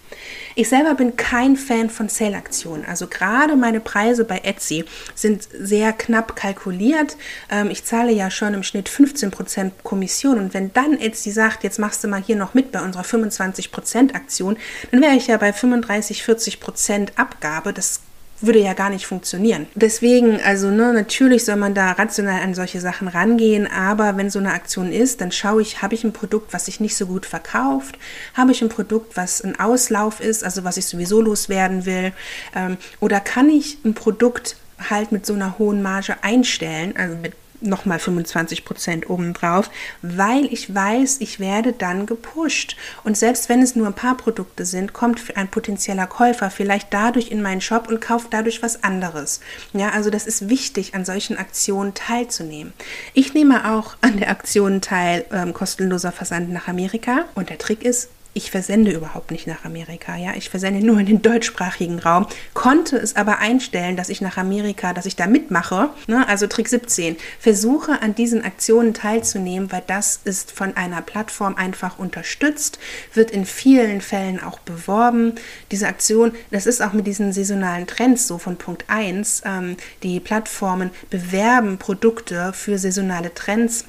Ich 0.55 0.69
selber 0.69 0.95
bin 0.95 1.15
kein 1.15 1.57
Fan 1.57 1.89
von 1.89 2.09
Sale-Aktionen. 2.09 2.85
Also 2.85 3.07
gerade 3.07 3.55
meine 3.55 3.79
Preise 3.79 4.23
bei 4.23 4.39
Etsy 4.39 4.85
sind 5.15 5.47
sehr 5.59 5.93
knapp 5.93 6.35
kalkuliert. 6.35 7.17
Ähm, 7.49 7.69
ich 7.69 7.83
zahle 7.83 8.11
ja 8.11 8.31
schon 8.31 8.53
im 8.53 8.63
Schnitt 8.63 8.89
15% 8.89 9.71
Kommission 9.83 10.39
und 10.39 10.53
wenn 10.53 10.73
dann 10.73 10.99
Etsy 10.99 11.31
sagt, 11.31 11.63
jetzt 11.63 11.79
machst 11.79 12.03
du 12.03 12.07
mal 12.07 12.21
hier 12.21 12.35
noch 12.35 12.53
mit 12.53 12.71
bei 12.71 12.81
unserer 12.81 13.03
25% 13.03 14.13
Aktion, 14.13 14.57
dann 14.91 15.01
wäre 15.01 15.15
ich 15.15 15.27
ja 15.27 15.37
bei 15.37 15.53
35, 15.53 16.23
40% 16.23 16.76
Prozent 16.77 17.13
Abgabe, 17.17 17.73
das 17.73 18.01
würde 18.39 18.59
ja 18.59 18.73
gar 18.73 18.91
nicht 18.91 19.07
funktionieren. 19.07 19.65
Deswegen, 19.73 20.39
also 20.41 20.69
ne, 20.69 20.93
natürlich 20.93 21.43
soll 21.43 21.55
man 21.55 21.73
da 21.73 21.93
rational 21.93 22.43
an 22.43 22.53
solche 22.53 22.79
Sachen 22.79 23.07
rangehen, 23.07 23.65
aber 23.65 24.15
wenn 24.15 24.29
so 24.29 24.37
eine 24.37 24.53
Aktion 24.53 24.91
ist, 24.91 25.19
dann 25.19 25.31
schaue 25.31 25.63
ich, 25.63 25.81
habe 25.81 25.95
ich 25.95 26.03
ein 26.03 26.13
Produkt, 26.13 26.53
was 26.53 26.65
sich 26.65 26.79
nicht 26.79 26.95
so 26.95 27.07
gut 27.07 27.25
verkauft, 27.25 27.97
habe 28.35 28.51
ich 28.51 28.61
ein 28.61 28.69
Produkt, 28.69 29.17
was 29.17 29.41
ein 29.41 29.59
Auslauf 29.59 30.19
ist, 30.19 30.43
also 30.43 30.63
was 30.63 30.77
ich 30.77 30.85
sowieso 30.85 31.19
loswerden 31.19 31.87
will, 31.87 32.13
ähm, 32.55 32.77
oder 32.99 33.19
kann 33.21 33.49
ich 33.49 33.79
ein 33.83 33.95
Produkt 33.95 34.55
halt 34.87 35.11
mit 35.11 35.25
so 35.25 35.33
einer 35.33 35.57
hohen 35.57 35.81
Marge 35.81 36.17
einstellen, 36.21 36.93
also 36.95 37.17
mit 37.17 37.33
nochmal 37.61 37.99
25 37.99 38.65
Prozent 38.65 39.09
obendrauf, 39.09 39.69
weil 40.01 40.45
ich 40.45 40.73
weiß, 40.73 41.17
ich 41.19 41.39
werde 41.39 41.73
dann 41.73 42.05
gepusht. 42.05 42.77
Und 43.03 43.17
selbst 43.17 43.49
wenn 43.49 43.61
es 43.61 43.75
nur 43.75 43.87
ein 43.87 43.93
paar 43.93 44.17
Produkte 44.17 44.65
sind, 44.65 44.93
kommt 44.93 45.35
ein 45.35 45.47
potenzieller 45.47 46.07
Käufer 46.07 46.49
vielleicht 46.49 46.93
dadurch 46.93 47.31
in 47.31 47.41
meinen 47.41 47.61
Shop 47.61 47.87
und 47.87 48.01
kauft 48.01 48.33
dadurch 48.33 48.61
was 48.63 48.83
anderes. 48.83 49.41
Ja, 49.73 49.89
also 49.89 50.09
das 50.09 50.27
ist 50.27 50.49
wichtig, 50.49 50.95
an 50.95 51.05
solchen 51.05 51.37
Aktionen 51.37 51.93
teilzunehmen. 51.93 52.73
Ich 53.13 53.33
nehme 53.33 53.71
auch 53.71 53.95
an 54.01 54.17
der 54.17 54.29
Aktion 54.29 54.81
teil, 54.81 55.25
ähm, 55.31 55.53
kostenloser 55.53 56.11
Versand 56.11 56.51
nach 56.51 56.67
Amerika. 56.67 57.25
Und 57.35 57.49
der 57.49 57.57
Trick 57.57 57.83
ist, 57.83 58.09
ich 58.37 58.51
versende 58.51 58.91
überhaupt 58.91 59.31
nicht 59.31 59.47
nach 59.47 59.65
Amerika, 59.65 60.15
ja, 60.15 60.33
ich 60.35 60.49
versende 60.49 60.85
nur 60.85 60.99
in 60.99 61.07
den 61.07 61.23
deutschsprachigen 61.23 61.97
Raum, 61.97 62.27
konnte 62.53 62.95
es 62.95 63.15
aber 63.15 63.39
einstellen, 63.39 63.97
dass 63.97 64.09
ich 64.09 64.21
nach 64.21 64.37
Amerika, 64.37 64.93
dass 64.93 65.07
ich 65.07 65.15
da 65.15 65.25
mitmache, 65.25 65.89
ne? 66.05 66.27
also 66.27 66.45
Trick 66.45 66.69
17, 66.69 67.17
versuche 67.39 68.01
an 68.03 68.13
diesen 68.13 68.45
Aktionen 68.45 68.93
teilzunehmen, 68.93 69.71
weil 69.71 69.81
das 69.87 70.21
ist 70.23 70.51
von 70.51 70.77
einer 70.77 71.01
Plattform 71.01 71.55
einfach 71.55 71.97
unterstützt, 71.97 72.77
wird 73.15 73.31
in 73.31 73.45
vielen 73.45 74.01
Fällen 74.01 74.41
auch 74.41 74.59
beworben. 74.59 75.33
Diese 75.71 75.87
Aktion, 75.87 76.33
das 76.51 76.67
ist 76.67 76.81
auch 76.81 76.93
mit 76.93 77.07
diesen 77.07 77.33
saisonalen 77.33 77.87
Trends 77.87 78.27
so 78.27 78.37
von 78.37 78.57
Punkt 78.57 78.85
1, 78.87 79.41
ähm, 79.45 79.77
die 80.03 80.19
Plattformen 80.19 80.91
bewerben 81.09 81.79
Produkte 81.79 82.53
für 82.53 82.77
saisonale 82.77 83.33
Trends 83.33 83.85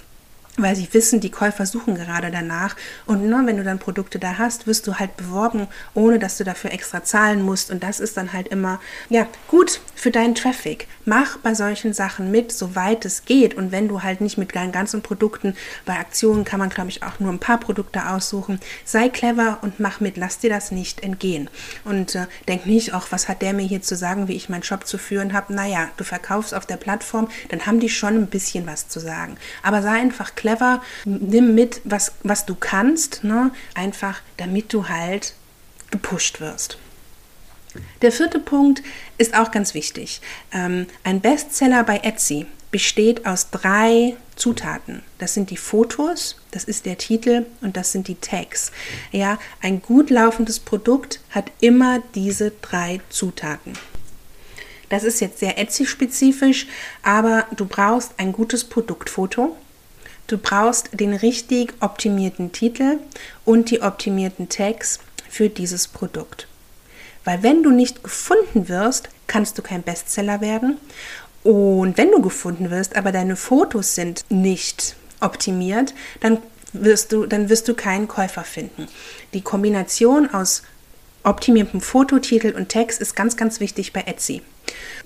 weil 0.59 0.77
sie 0.77 0.89
wissen, 0.93 1.21
die 1.21 1.31
Käufer 1.31 1.67
suchen 1.67 1.95
gerade 1.95 2.31
danach. 2.31 2.77
Und 3.07 3.27
ne, 3.27 3.43
wenn 3.45 3.57
du 3.57 3.65
dann 3.65 3.79
Produkte 3.79 4.19
da 4.19 4.39
hast, 4.39 4.67
wirst 4.67 4.87
du 4.87 4.97
halt 4.97 5.17
beworben, 5.17 5.69
ohne 5.95 6.19
dass 6.19 6.37
du 6.37 6.45
dafür 6.45 6.73
extra 6.73 7.03
zahlen 7.05 7.43
musst. 7.43 7.71
Und 7.71 7.83
das 7.83 8.01
ist 8.01 8.17
dann 8.17 8.33
halt 8.33 8.49
immer, 8.49 8.81
ja, 9.09 9.27
gut 9.47 9.81
für 9.95 10.11
deinen 10.11 10.35
Traffic. 10.35 10.87
Mach 11.05 11.39
bei 11.39 11.55
solchen 11.55 11.95
Sachen 11.95 12.31
mit, 12.31 12.53
soweit 12.53 13.05
es 13.05 13.25
geht. 13.25 13.55
Und 13.55 13.73
wenn 13.73 13.89
du 13.89 14.03
halt 14.03 14.21
nicht 14.21 14.37
mit 14.37 14.55
deinen 14.55 14.73
ganzen 14.73 15.03
Produkten, 15.03 15.55
bei 15.87 15.95
Aktionen 15.95 16.45
kann 16.45 16.59
man, 16.59 16.71
glaube 16.71 16.91
ich, 16.91 17.03
auch 17.03 17.21
nur 17.21 17.33
ein 17.33 17.39
paar 17.39 17.59
Produkte 17.59 18.09
aussuchen. 18.09 18.61
Sei 18.85 19.09
clever 19.09 19.59
und 19.63 19.81
mach 19.81 20.01
mit. 20.01 20.17
Lass 20.17 20.39
dir 20.39 20.51
das 20.51 20.71
nicht 20.71 21.03
entgehen. 21.03 21.49
Und 21.85 22.15
äh, 22.15 22.27
denk 22.49 22.67
nicht, 22.67 22.95
auch 22.95 23.07
was 23.11 23.29
hat 23.29 23.43
der 23.43 23.53
mir 23.53 23.67
hier 23.67 23.83
zu 23.83 23.97
sagen, 23.97 24.29
wie 24.29 24.37
ich 24.37 24.49
meinen 24.49 24.63
Shop 24.63 24.87
zu 24.87 24.99
führen 24.99 25.33
habe. 25.33 25.55
Naja, 25.55 25.89
du 25.97 26.05
verkaufst 26.05 26.55
auf 26.55 26.67
der 26.67 26.77
Plattform, 26.77 27.29
dann 27.49 27.67
haben 27.67 27.81
die 27.81 27.89
schon 27.89 28.15
ein 28.15 28.27
bisschen 28.27 28.67
was 28.67 28.89
zu 28.89 29.01
sagen. 29.01 29.37
Aber 29.63 29.83
sei 29.83 29.91
einfach 29.91 30.35
clever 30.35 30.48
clever, 30.49 30.83
nimm 31.05 31.55
mit, 31.55 31.81
was, 31.85 32.13
was 32.23 32.47
du 32.47 32.55
kannst, 32.55 33.25
ne? 33.25 33.51
einfach 33.75 34.21
damit 34.37 34.73
du 34.73 34.89
halt 34.89 35.35
gepusht 35.91 36.41
wirst. 36.41 36.79
Der 38.03 38.13
vierte 38.13 38.39
Punkt 38.39 38.83
ist 39.19 39.37
auch 39.37 39.51
ganz 39.51 39.75
wichtig. 39.75 40.21
Ähm, 40.53 40.87
ein 41.05 41.21
Bestseller 41.21 41.85
bei 41.85 41.99
Etsy 41.99 42.47
besteht 42.71 43.27
aus 43.27 43.51
drei 43.51 44.17
Zutaten. 44.37 45.03
Das 45.19 45.35
sind 45.35 45.51
die 45.51 45.57
Fotos, 45.57 46.37
das 46.51 46.65
ist 46.65 46.87
der 46.87 46.99
Titel 46.99 47.47
und 47.61 47.77
das 47.77 47.93
sind 47.93 48.09
die 48.09 48.15
Tags. 48.17 48.73
Ja, 49.13 49.39
ein 49.61 49.83
gut 49.83 50.11
laufendes 50.11 50.61
Produkt 50.61 51.21
hat 51.31 51.51
immer 51.61 52.03
diese 52.15 52.53
drei 52.63 53.01
Zutaten. 53.11 53.75
Das 54.89 55.05
ist 55.05 55.21
jetzt 55.21 55.39
sehr 55.39 55.59
Etsy-spezifisch, 55.59 56.67
aber 57.03 57.47
du 57.55 57.67
brauchst 57.67 58.13
ein 58.17 58.33
gutes 58.33 58.65
Produktfoto, 58.65 59.57
Du 60.29 60.37
brauchst 60.37 60.91
den 60.93 61.15
richtig 61.15 61.73
optimierten 61.81 62.53
Titel 62.53 62.99
und 63.47 63.71
die 63.71 63.81
optimierten 63.81 64.51
Tags 64.51 65.01
für 65.29 65.49
dieses 65.49 65.89
Produkt. 65.89 66.47
Weil 67.25 67.43
wenn 67.43 67.63
du 67.63 67.71
nicht 67.71 68.05
gefunden 68.05 68.69
wirst, 68.69 69.09
kannst 69.27 69.57
du 69.57 69.63
kein 69.63 69.83
Bestseller 69.83 70.43
werden. 70.43 70.77
Und 71.45 71.97
wenn 71.97 72.11
du 72.11 72.21
gefunden 72.21 72.71
wirst, 72.71 72.95
aber 72.95 73.11
deine 73.11 73.37
Fotos 73.37 73.95
sind 73.95 74.27
nicht 74.29 74.97
optimiert, 75.21 75.95
dann 76.21 76.39
wirst 76.75 77.13
du, 77.13 77.25
dann 77.25 77.49
wirst 77.49 77.67
du 77.67 77.73
keinen 77.73 78.07
Käufer 78.07 78.45
finden. 78.45 78.87
Die 79.33 79.41
Kombination 79.41 80.29
aus 80.29 80.63
optimiertem 81.25 81.81
Fototitel 81.81 82.55
und 82.55 82.69
Text 82.69 83.01
ist 83.01 83.17
ganz, 83.17 83.39
ganz 83.39 83.61
wichtig 83.61 83.95
bei 83.95 84.03
Etsy. 84.03 84.43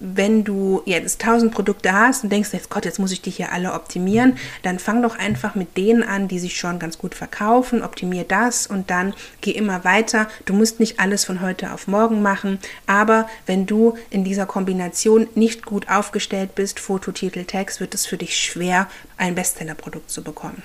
Wenn 0.01 0.45
du 0.45 0.83
jetzt 0.85 1.23
1000 1.23 1.53
Produkte 1.53 1.93
hast 1.93 2.25
und 2.25 2.31
denkst, 2.31 2.51
jetzt 2.53 2.71
Gott, 2.71 2.85
jetzt 2.85 2.99
muss 2.99 3.13
ich 3.13 3.23
die 3.23 3.31
hier 3.31 3.53
alle 3.53 3.73
optimieren, 3.73 4.37
dann 4.63 4.79
fang 4.79 5.03
doch 5.03 5.19
einfach 5.19 5.55
mit 5.55 5.77
denen 5.77 6.03
an, 6.03 6.29
die 6.29 6.39
sich 6.39 6.57
schon 6.57 6.79
ganz 6.79 6.99
gut 6.99 7.15
verkaufen, 7.15 7.83
optimier 7.83 8.25
das 8.25 8.67
und 8.67 8.91
dann 8.91 9.15
geh 9.41 9.53
immer 9.53 9.85
weiter. 9.85 10.29
Du 10.45 10.55
musst 10.55 10.81
nicht 10.81 11.01
alles 11.01 11.25
von 11.25 11.41
heute 11.41 11.73
auf 11.73 11.87
morgen 11.87 12.23
machen, 12.23 12.59
aber 12.87 13.29
wenn 13.47 13.67
du 13.67 13.97
in 14.11 14.25
dieser 14.25 14.47
Kombination 14.47 15.29
nicht 15.35 15.65
gut 15.65 15.89
aufgestellt 15.89 16.55
bist, 16.55 16.81
Fototitel, 16.81 17.45
Text, 17.45 17.81
wird 17.81 17.95
es 17.95 18.07
für 18.07 18.17
dich 18.17 18.37
schwer, 18.37 18.89
ein 19.17 19.35
Bestsellerprodukt 19.35 20.11
zu 20.11 20.23
bekommen. 20.23 20.63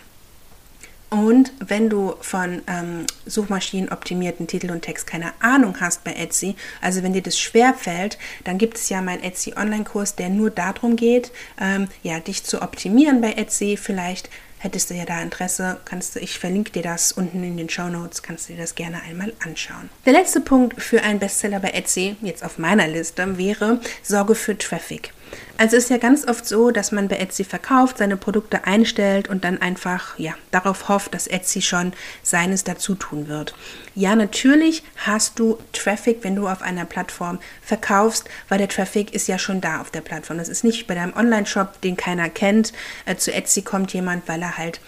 Und 1.10 1.54
wenn 1.60 1.90
du 1.90 2.16
von 2.20 2.62
ähm, 2.68 3.06
suchmaschinenoptimierten 3.26 4.48
Titel 4.48 4.72
und 4.72 4.82
Text 4.82 5.08
keine 5.08 5.32
Ahnung 5.40 5.80
hast 5.80 6.04
bei 6.04 6.12
Etsy, 6.14 6.56
also 6.82 7.02
wenn 7.02 7.14
dir 7.14 7.22
das 7.22 7.40
schwer 7.40 7.74
fällt, 7.74 8.18
dann 8.44 8.58
gibt 8.58 8.78
es 8.78 8.90
ja 8.90 9.02
meinen 9.02 9.24
Etsy 9.24 9.54
Online-Kurs, 9.56 10.16
der 10.16 10.30
nur 10.30 10.50
darum 10.50 10.98
geht, 10.98 11.32
ähm, 11.62 11.88
ja, 12.04 12.20
dich 12.20 12.44
zu 12.44 12.62
optimieren 12.62 13.22
bei 13.22 13.34
Etsy. 13.34 13.78
Vielleicht 13.78 14.30
hättest 14.58 14.90
du 14.90 14.94
ja 14.94 15.06
da 15.06 15.22
Interesse, 15.22 15.78
kannst 15.86 16.16
du, 16.16 16.20
ich 16.20 16.40
verlinke 16.40 16.72
dir 16.72 16.84
das 16.84 17.12
unten 17.12 17.44
in 17.44 17.58
den 17.58 17.70
Show 17.70 17.88
Notes, 17.88 18.24
kannst 18.24 18.50
du 18.50 18.54
dir 18.54 18.62
das 18.62 18.76
gerne 18.76 19.02
einmal 19.04 19.34
anschauen. 19.44 19.90
Der 20.06 20.14
letzte 20.14 20.42
Punkt 20.42 20.82
für 20.82 21.04
einen 21.04 21.20
Bestseller 21.20 21.60
bei 21.60 21.70
Etsy, 21.70 22.16
jetzt 22.22 22.44
auf 22.44 22.58
meiner 22.58 22.88
Liste, 22.88 23.38
wäre 23.38 23.80
Sorge 24.04 24.36
für 24.36 24.58
Traffic. 24.58 25.14
Also 25.58 25.76
ist 25.76 25.90
ja 25.90 25.98
ganz 25.98 26.28
oft 26.28 26.46
so, 26.46 26.72
dass 26.72 26.92
man 26.92 27.08
bei 27.08 27.18
Etsy 27.18 27.44
verkauft, 27.44 27.98
seine 27.98 28.18
Produkte 28.18 28.66
einstellt 28.66 29.28
und 29.28 29.44
dann 29.44 29.62
einfach 29.62 30.18
ja, 30.18 30.34
darauf 30.52 30.88
hofft, 30.88 31.14
dass 31.14 31.28
Etsy 31.28 31.62
schon 31.62 31.94
seines 32.24 32.64
dazu 32.64 32.96
tun 32.96 33.28
wird. 33.28 33.54
Ja, 33.98 34.16
natürlich 34.16 34.84
hast 34.98 35.40
du 35.40 35.58
Traffic, 35.74 36.20
wenn 36.22 36.36
du 36.36 36.48
auf 36.48 36.62
einer 36.62 36.86
Plattform 36.86 37.40
verkaufst, 37.64 38.30
weil 38.48 38.60
der 38.60 38.68
Traffic 38.70 39.12
ist 39.12 39.28
ja 39.28 39.40
schon 39.40 39.60
da 39.60 39.82
auf 39.82 39.90
der 39.90 40.02
Plattform. 40.02 40.38
Das 40.38 40.50
ist 40.50 40.64
nicht 40.64 40.86
bei 40.86 40.94
deinem 40.94 41.16
Online-Shop, 41.16 41.82
den 41.82 41.98
keiner 41.98 42.30
kennt. 42.30 42.74
Äh, 43.08 43.16
zu 43.16 43.34
Etsy 43.34 43.64
kommt 43.64 43.92
jemand, 43.94 44.28
weil 44.28 44.44
er 44.44 44.56
halt 44.56 44.82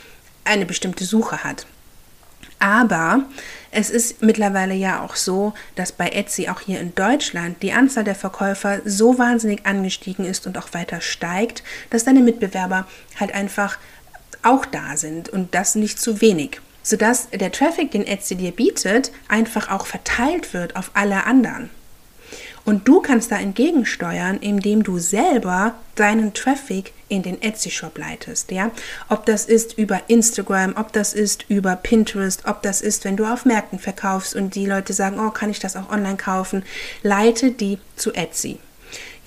eine 0.45 0.67
bestimmte 0.67 1.05
Suche 1.05 1.43
hat. 1.43 1.65
Aber 2.59 3.23
es 3.71 3.89
ist 3.89 4.21
mittlerweile 4.21 4.75
ja 4.75 5.01
auch 5.01 5.15
so, 5.15 5.55
dass 5.73 5.91
bei 5.91 6.09
Etsy 6.09 6.47
auch 6.47 6.59
hier 6.59 6.79
in 6.79 6.93
Deutschland 6.93 7.63
die 7.63 7.73
Anzahl 7.73 8.03
der 8.03 8.13
Verkäufer 8.13 8.81
so 8.85 9.17
wahnsinnig 9.17 9.65
angestiegen 9.65 10.23
ist 10.23 10.45
und 10.45 10.55
auch 10.55 10.71
weiter 10.73 11.01
steigt, 11.01 11.63
dass 11.89 12.03
deine 12.03 12.21
Mitbewerber 12.21 12.85
halt 13.19 13.33
einfach 13.33 13.79
auch 14.43 14.67
da 14.67 14.97
sind 14.97 15.29
und 15.29 15.55
das 15.55 15.73
nicht 15.73 15.99
zu 15.99 16.21
wenig. 16.21 16.61
Sodass 16.89 17.29
der 17.29 17.51
Traffic, 17.51 17.91
den 17.91 18.07
Etsy 18.07 18.35
dir 18.35 18.49
bietet, 18.49 19.11
einfach 19.27 19.69
auch 19.69 19.85
verteilt 19.85 20.55
wird 20.55 20.75
auf 20.75 20.89
alle 20.95 21.27
anderen. 21.27 21.69
Und 22.65 22.87
du 22.87 22.99
kannst 22.99 23.31
da 23.31 23.37
entgegensteuern, 23.37 24.37
indem 24.37 24.81
du 24.81 24.97
selber 24.97 25.75
deinen 25.93 26.33
Traffic 26.33 26.93
in 27.07 27.21
den 27.21 27.43
Etsy-Shop 27.43 27.95
leitest. 27.95 28.49
Ja? 28.49 28.71
Ob 29.07 29.27
das 29.27 29.45
ist 29.45 29.77
über 29.77 30.01
Instagram, 30.07 30.73
ob 30.77 30.91
das 30.91 31.13
ist 31.13 31.45
über 31.47 31.75
Pinterest, 31.75 32.47
ob 32.47 32.63
das 32.63 32.81
ist, 32.81 33.05
wenn 33.05 33.17
du 33.17 33.31
auf 33.31 33.45
Märkten 33.45 33.77
verkaufst 33.77 34.35
und 34.35 34.55
die 34.55 34.65
Leute 34.65 34.93
sagen, 34.93 35.19
oh, 35.19 35.29
kann 35.29 35.51
ich 35.51 35.59
das 35.59 35.75
auch 35.75 35.91
online 35.91 36.17
kaufen, 36.17 36.63
leite 37.03 37.51
die 37.51 37.77
zu 37.97 38.13
Etsy. 38.13 38.57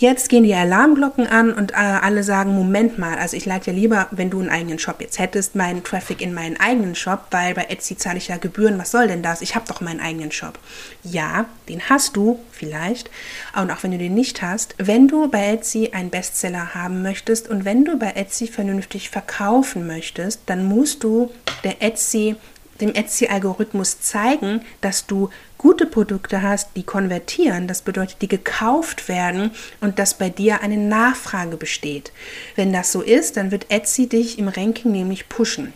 Jetzt 0.03 0.31
gehen 0.31 0.43
die 0.43 0.53
Alarmglocken 0.53 1.29
an 1.29 1.53
und 1.53 1.71
äh, 1.71 1.77
alle 1.77 2.25
sagen, 2.25 2.57
Moment 2.57 2.99
mal, 2.99 3.19
also 3.19 3.37
ich 3.37 3.47
leite 3.47 3.71
ja 3.71 3.77
lieber, 3.77 4.09
wenn 4.11 4.31
du 4.31 4.41
einen 4.41 4.49
eigenen 4.49 4.81
Shop 4.81 5.01
jetzt 5.01 5.21
hättest, 5.21 5.55
meinen 5.55 5.85
Traffic 5.85 6.21
in 6.21 6.35
meinen 6.35 6.59
eigenen 6.59 6.97
Shop, 6.97 7.27
weil 7.31 7.55
bei 7.55 7.67
Etsy 7.69 7.97
zahle 7.97 8.19
ich 8.19 8.27
ja 8.27 8.37
Gebühren, 8.37 8.81
was 8.81 8.91
soll 8.91 9.07
denn 9.07 9.23
das? 9.23 9.43
Ich 9.43 9.55
habe 9.55 9.65
doch 9.69 9.81
meinen 9.81 10.01
eigenen 10.01 10.33
Shop. 10.33 10.59
Ja, 11.05 11.47
den 11.69 11.89
hast 11.89 12.17
du 12.17 12.41
vielleicht, 12.51 13.13
und 13.57 13.71
auch 13.71 13.81
wenn 13.85 13.93
du 13.93 13.99
den 13.99 14.15
nicht 14.15 14.43
hast, 14.43 14.75
wenn 14.79 15.07
du 15.07 15.29
bei 15.29 15.53
Etsy 15.53 15.91
einen 15.93 16.11
Bestseller 16.11 16.75
haben 16.75 17.03
möchtest 17.03 17.49
und 17.49 17.65
wenn 17.65 17.85
du 17.85 17.97
bei 17.97 18.11
Etsy 18.17 18.49
vernünftig 18.49 19.09
verkaufen 19.09 19.87
möchtest, 19.87 20.41
dann 20.47 20.65
musst 20.65 21.05
du 21.05 21.31
der 21.63 21.81
Etsy 21.81 22.35
dem 22.81 22.95
Etsy-Algorithmus 22.95 24.01
zeigen, 24.01 24.63
dass 24.81 25.07
du 25.07 25.31
gute 25.63 25.87
Produkte 25.87 26.43
hast, 26.43 26.71
die 26.75 26.83
konvertieren, 26.83 27.69
das 27.69 27.83
bedeutet, 27.83 28.21
die 28.21 28.29
gekauft 28.29 29.09
werden 29.09 29.53
und 29.81 30.01
dass 30.01 30.15
bei 30.15 30.29
dir 30.29 30.61
eine 30.61 30.77
Nachfrage 30.77 31.57
besteht. 31.57 32.13
Wenn 32.57 32.73
das 32.73 32.91
so 32.91 33.01
ist, 33.01 33.37
dann 33.37 33.53
wird 33.53 33.71
Etsy 33.71 34.09
dich 34.09 34.41
im 34.41 34.49
Ranking 34.49 34.91
nämlich 34.91 35.29
pushen. 35.29 35.73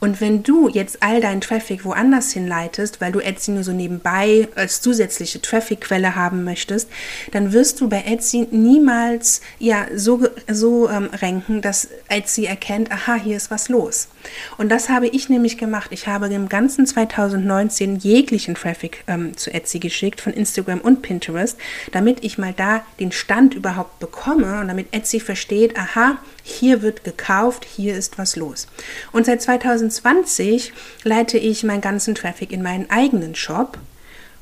Und 0.00 0.20
wenn 0.20 0.42
du 0.42 0.68
jetzt 0.68 1.02
all 1.02 1.20
deinen 1.20 1.42
Traffic 1.42 1.84
woanders 1.84 2.32
hinleitest, 2.32 3.00
weil 3.00 3.12
du 3.12 3.20
Etsy 3.20 3.50
nur 3.50 3.64
so 3.64 3.72
nebenbei 3.72 4.48
als 4.54 4.80
zusätzliche 4.80 5.42
Traffic-Quelle 5.42 6.16
haben 6.16 6.42
möchtest, 6.42 6.88
dann 7.32 7.52
wirst 7.52 7.80
du 7.80 7.88
bei 7.88 8.02
Etsy 8.06 8.48
niemals 8.50 9.42
ja 9.58 9.86
so, 9.94 10.26
so 10.50 10.88
ähm, 10.88 11.10
ranken, 11.12 11.60
dass 11.60 11.88
Etsy 12.08 12.46
erkennt, 12.46 12.90
aha, 12.90 13.16
hier 13.16 13.36
ist 13.36 13.50
was 13.50 13.68
los. 13.68 14.08
Und 14.56 14.70
das 14.70 14.88
habe 14.88 15.06
ich 15.06 15.28
nämlich 15.28 15.58
gemacht. 15.58 15.90
Ich 15.92 16.06
habe 16.06 16.26
im 16.28 16.48
ganzen 16.48 16.86
2019 16.86 17.96
jeglichen 17.96 18.54
Traffic 18.54 19.04
ähm, 19.06 19.36
zu 19.36 19.52
Etsy 19.52 19.78
geschickt, 19.78 20.20
von 20.20 20.32
Instagram 20.32 20.80
und 20.80 21.02
Pinterest, 21.02 21.58
damit 21.92 22.24
ich 22.24 22.38
mal 22.38 22.54
da 22.54 22.82
den 22.98 23.12
Stand 23.12 23.54
überhaupt 23.54 23.98
bekomme 23.98 24.60
und 24.60 24.68
damit 24.68 24.88
Etsy 24.92 25.20
versteht, 25.20 25.78
aha, 25.78 26.18
hier 26.50 26.82
wird 26.82 27.04
gekauft, 27.04 27.64
hier 27.64 27.96
ist 27.96 28.18
was 28.18 28.36
los. 28.36 28.66
Und 29.12 29.26
seit 29.26 29.42
2020 29.42 30.72
leite 31.04 31.38
ich 31.38 31.64
meinen 31.64 31.80
ganzen 31.80 32.14
Traffic 32.14 32.52
in 32.52 32.62
meinen 32.62 32.90
eigenen 32.90 33.34
Shop 33.34 33.78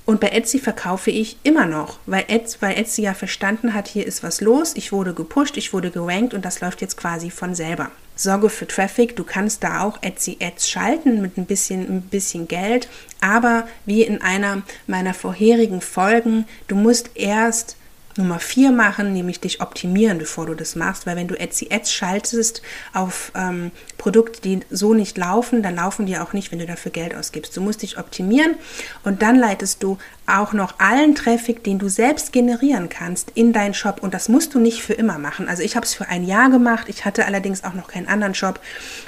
Und 0.09 0.21
bei 0.21 0.29
Etsy 0.29 0.59
verkaufe 0.59 1.11
ich 1.11 1.37
immer 1.43 1.67
noch, 1.67 1.99
weil 2.07 2.25
Etsy, 2.29 2.57
weil 2.61 2.79
Etsy 2.79 3.03
ja 3.03 3.13
verstanden 3.13 3.75
hat, 3.75 3.89
hier 3.89 4.07
ist 4.07 4.23
was 4.23 4.41
los, 4.41 4.73
ich 4.75 4.91
wurde 4.91 5.13
gepusht, 5.13 5.59
ich 5.59 5.75
wurde 5.75 5.91
gerankt 5.91 6.33
und 6.33 6.47
das 6.47 6.63
läuft 6.63 6.81
jetzt 6.81 6.97
quasi 6.97 7.31
von 7.31 7.55
selber. 7.55 7.91
Sorge 8.17 8.49
für 8.49 8.67
Traffic, 8.67 9.17
du 9.17 9.25
kannst 9.25 9.63
da 9.63 9.83
auch 9.83 10.03
Etsy 10.03 10.39
Ads 10.41 10.71
schalten 10.71 11.21
mit 11.21 11.37
ein 11.37 11.45
bisschen, 11.45 11.87
ein 11.89 12.01
bisschen 12.01 12.49
Geld, 12.49 12.89
aber 13.21 13.69
wie 13.85 14.03
in 14.03 14.23
einer 14.23 14.63
meiner 14.87 15.13
vorherigen 15.13 15.83
Folgen, 15.83 16.47
du 16.69 16.75
musst 16.75 17.11
erst 17.15 17.77
Nummer 18.19 18.39
vier 18.39 18.73
machen, 18.73 19.13
nämlich 19.13 19.41
dich 19.41 19.61
optimieren, 19.61 20.19
bevor 20.19 20.47
du 20.47 20.55
das 20.55 20.77
machst, 20.77 21.07
weil 21.07 21.17
wenn 21.17 21.29
du 21.29 21.39
Etsy 21.39 21.69
Ads 21.71 21.93
schaltest 21.93 22.63
auf 22.93 23.33
ähm, 23.35 23.71
Produkte, 23.97 24.41
die 24.41 24.61
so 24.71 24.93
nicht 24.95 25.17
laufen, 25.17 25.63
dann 25.63 25.77
laufen 25.77 26.07
die 26.07 26.19
auch 26.19 26.33
nicht, 26.33 26.53
wenn 26.53 26.59
du 26.59 26.67
dafür 26.67 26.93
Geld 26.93 27.15
ausgibst. 27.15 27.57
Du 27.57 27.61
musst 27.61 27.83
dich 27.83 27.99
optimieren 27.99 28.57
und 29.05 29.23
dann 29.23 29.37
leitest 29.37 29.83
du 29.83 29.99
auch 30.27 30.53
noch 30.53 30.79
allen 30.79 31.15
Traffic, 31.15 31.65
den 31.65 31.79
du 31.79 31.89
selbst 31.89 32.33
generieren 32.33 32.89
kannst, 32.89 33.31
in 33.35 33.53
deinen 33.53 33.73
Shop. 33.73 34.03
Und 34.03 34.13
das 34.13 34.29
musst 34.29 34.55
du 34.55 34.61
nicht 34.61 34.83
für 34.83 34.93
immer 34.93 35.19
machen. 35.19 35.49
Also 35.49 35.63
ich 35.63 35.75
habe 35.75 35.87
es 35.87 35.95
für 35.95 36.09
ein 36.09 36.25
Jahr 36.25 36.51
gemacht, 36.51 36.89
ich 36.89 37.05
hatte 37.05 37.25
allerdings 37.25 37.65
auch 37.65 37.73
noch 37.73 37.89
keinen 37.89 38.09
anderen 38.09 38.35
Shop, 38.35 38.61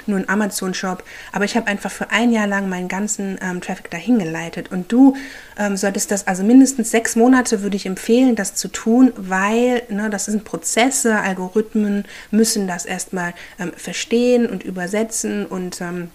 nur 0.07 0.17
einen 0.17 0.29
Amazon-Shop, 0.29 1.03
aber 1.31 1.45
ich 1.45 1.55
habe 1.55 1.67
einfach 1.67 1.91
für 1.91 2.09
ein 2.09 2.31
Jahr 2.31 2.47
lang 2.47 2.69
meinen 2.69 2.87
ganzen 2.87 3.37
ähm, 3.41 3.61
Traffic 3.61 3.91
dahin 3.91 4.17
geleitet. 4.17 4.71
Und 4.71 4.91
du 4.91 5.15
ähm, 5.57 5.77
solltest 5.77 6.09
das, 6.11 6.27
also 6.27 6.43
mindestens 6.43 6.89
sechs 6.89 7.15
Monate 7.15 7.61
würde 7.61 7.75
ich 7.75 7.85
empfehlen, 7.85 8.35
das 8.35 8.55
zu 8.55 8.67
tun, 8.67 9.00
weil 9.15 9.83
ne, 9.89 10.09
das 10.09 10.25
sind 10.25 10.43
Prozesse, 10.43 11.17
Algorithmen 11.17 12.05
müssen 12.29 12.67
das 12.67 12.85
erstmal 12.85 13.33
ähm, 13.59 13.71
verstehen 13.75 14.47
und 14.47 14.63
übersetzen 14.63 15.45
und 15.45 15.81
ähm, 15.81 16.09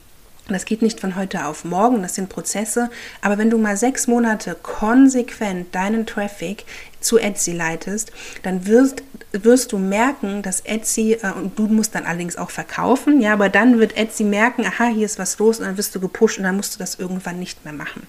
das 0.48 0.64
geht 0.64 0.80
nicht 0.80 1.00
von 1.00 1.16
heute 1.16 1.46
auf 1.46 1.64
morgen, 1.64 2.02
das 2.02 2.14
sind 2.14 2.28
Prozesse. 2.28 2.88
Aber 3.20 3.36
wenn 3.36 3.50
du 3.50 3.58
mal 3.58 3.76
sechs 3.76 4.06
Monate 4.06 4.56
konsequent 4.62 5.74
deinen 5.74 6.06
Traffic 6.06 6.64
zu 7.06 7.18
Etsy 7.18 7.52
leitest, 7.52 8.12
dann 8.42 8.66
wirst, 8.66 9.02
wirst 9.32 9.72
du 9.72 9.78
merken, 9.78 10.42
dass 10.42 10.60
Etsy, 10.60 11.12
äh, 11.12 11.32
und 11.32 11.58
du 11.58 11.66
musst 11.66 11.94
dann 11.94 12.04
allerdings 12.04 12.36
auch 12.36 12.50
verkaufen, 12.50 13.20
ja, 13.20 13.32
aber 13.32 13.48
dann 13.48 13.78
wird 13.78 13.96
Etsy 13.96 14.24
merken, 14.24 14.66
aha, 14.66 14.88
hier 14.88 15.06
ist 15.06 15.18
was 15.18 15.38
los 15.38 15.58
und 15.58 15.66
dann 15.66 15.78
wirst 15.78 15.94
du 15.94 16.00
gepusht 16.00 16.38
und 16.38 16.44
dann 16.44 16.56
musst 16.56 16.74
du 16.74 16.78
das 16.78 16.96
irgendwann 16.96 17.38
nicht 17.38 17.64
mehr 17.64 17.74
machen. 17.74 18.06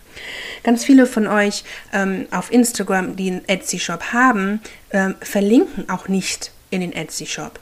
Ganz 0.63 0.83
viele 0.83 1.05
von 1.05 1.27
euch 1.27 1.63
ähm, 1.93 2.27
auf 2.31 2.51
Instagram, 2.51 3.15
die 3.15 3.31
einen 3.31 3.47
Etsy-Shop 3.47 4.11
haben, 4.13 4.61
ähm, 4.91 5.15
verlinken 5.21 5.89
auch 5.89 6.07
nicht 6.07 6.51
in 6.69 6.81
den 6.81 6.93
Etsy-Shop. 6.93 7.59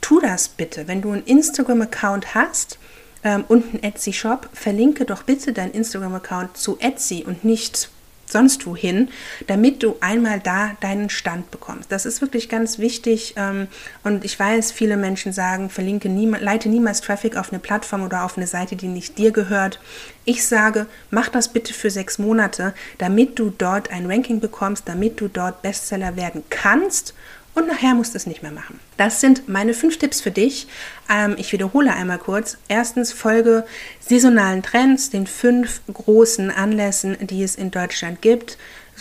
Tu 0.00 0.20
das 0.20 0.48
bitte. 0.48 0.88
Wenn 0.88 1.02
du 1.02 1.12
einen 1.12 1.24
Instagram-Account 1.24 2.34
hast, 2.34 2.78
ähm, 3.24 3.44
und 3.48 3.64
einen 3.74 3.82
Etsy-Shop, 3.82 4.48
verlinke 4.52 5.04
doch 5.04 5.24
bitte 5.24 5.52
deinen 5.52 5.72
Instagram-Account 5.72 6.56
zu 6.56 6.78
Etsy 6.78 7.24
und 7.26 7.44
nicht 7.44 7.90
sonst 8.32 8.66
wohin, 8.66 9.08
damit 9.46 9.82
du 9.82 9.96
einmal 10.00 10.40
da 10.40 10.76
deinen 10.80 11.10
Stand 11.10 11.50
bekommst. 11.50 11.90
Das 11.92 12.06
ist 12.06 12.20
wirklich 12.20 12.48
ganz 12.48 12.78
wichtig 12.78 13.34
ähm, 13.36 13.68
und 14.04 14.24
ich 14.24 14.38
weiß, 14.38 14.72
viele 14.72 14.96
Menschen 14.96 15.32
sagen, 15.32 15.70
verlinke 15.70 16.08
niemals, 16.08 16.42
leite 16.42 16.68
niemals 16.68 17.00
Traffic 17.00 17.36
auf 17.36 17.52
eine 17.52 17.58
Plattform 17.58 18.02
oder 18.02 18.24
auf 18.24 18.36
eine 18.36 18.46
Seite, 18.46 18.76
die 18.76 18.88
nicht 18.88 19.18
dir 19.18 19.30
gehört. 19.30 19.80
Ich 20.24 20.46
sage, 20.46 20.86
mach 21.10 21.28
das 21.28 21.52
bitte 21.52 21.72
für 21.72 21.90
sechs 21.90 22.18
Monate, 22.18 22.74
damit 22.98 23.38
du 23.38 23.50
dort 23.56 23.90
ein 23.90 24.10
Ranking 24.10 24.40
bekommst, 24.40 24.84
damit 24.86 25.20
du 25.20 25.28
dort 25.28 25.62
Bestseller 25.62 26.16
werden 26.16 26.42
kannst 26.50 27.14
und 27.58 27.66
nachher 27.66 27.94
musst 27.94 28.14
du 28.14 28.16
es 28.16 28.26
nicht 28.26 28.42
mehr 28.42 28.52
machen. 28.52 28.78
Das 28.96 29.20
sind 29.20 29.48
meine 29.48 29.74
fünf 29.74 29.98
Tipps 29.98 30.20
für 30.20 30.30
dich. 30.30 30.68
Ähm, 31.10 31.34
ich 31.38 31.52
wiederhole 31.52 31.92
einmal 31.92 32.18
kurz. 32.18 32.56
Erstens, 32.68 33.12
folge 33.12 33.66
saisonalen 34.00 34.62
Trends, 34.62 35.10
den 35.10 35.26
fünf 35.26 35.80
großen 35.92 36.50
Anlässen, 36.50 37.16
die 37.20 37.42
es 37.42 37.56
in 37.56 37.70
Deutschland 37.70 38.22
gibt. 38.22 38.58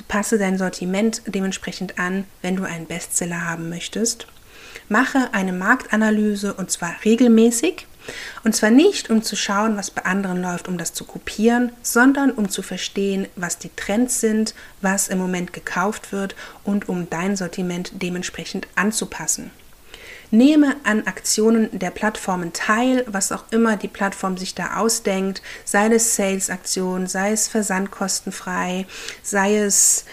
Passe 0.08 0.38
dein 0.38 0.58
Sortiment 0.58 1.22
dementsprechend 1.26 1.98
an, 2.00 2.26
wenn 2.42 2.56
du 2.56 2.64
einen 2.64 2.86
Bestseller 2.86 3.46
haben 3.46 3.70
möchtest. 3.70 4.28
Mache 4.90 5.30
eine 5.34 5.54
Marktanalyse 5.54 6.54
und 6.54 6.72
zwar 6.72 6.96
regelmäßig. 7.04 7.88
Und 8.44 8.56
zwar 8.56 8.72
nicht, 8.72 9.10
um 9.10 9.24
zu 9.24 9.36
schauen, 9.36 9.78
was 9.78 9.92
bei 9.92 10.06
anderen 10.06 10.42
läuft, 10.42 10.68
um 10.68 10.78
das 10.78 10.94
zu 10.94 11.06
kopieren, 11.06 11.72
sondern 11.82 12.32
um 12.32 12.50
zu 12.50 12.62
verstehen, 12.62 13.28
was 13.36 13.58
die 13.58 13.72
Trends 13.76 14.22
sind, 14.22 14.54
was 14.82 15.08
im 15.08 15.18
Moment 15.18 15.54
gekauft 15.54 16.12
wird 16.12 16.36
und 16.64 16.90
um 16.90 17.10
dein 17.10 17.36
Sortiment 17.36 17.92
dementsprechend 17.94 18.68
anzupassen. 18.76 19.52
Nehme 20.30 20.76
an 20.84 21.08
Aktionen 21.08 21.70
der 21.72 21.90
Plattformen 21.90 22.52
teil, 22.52 23.05
was 23.08 23.31
auch 23.31 23.46
immer 23.51 23.77
die 23.77 23.88
Plattform 23.88 24.38
sich 24.38 24.53
da 24.53 24.75
ausdenkt, 24.75 25.42
sei 25.64 25.88
es 25.88 26.16
Sales-Aktionen, 26.18 27.08
sei 27.08 27.31
es 27.31 27.48
versandkostenfrei, 27.48 28.86
sei 29.24 29.58
es, 29.58 30.03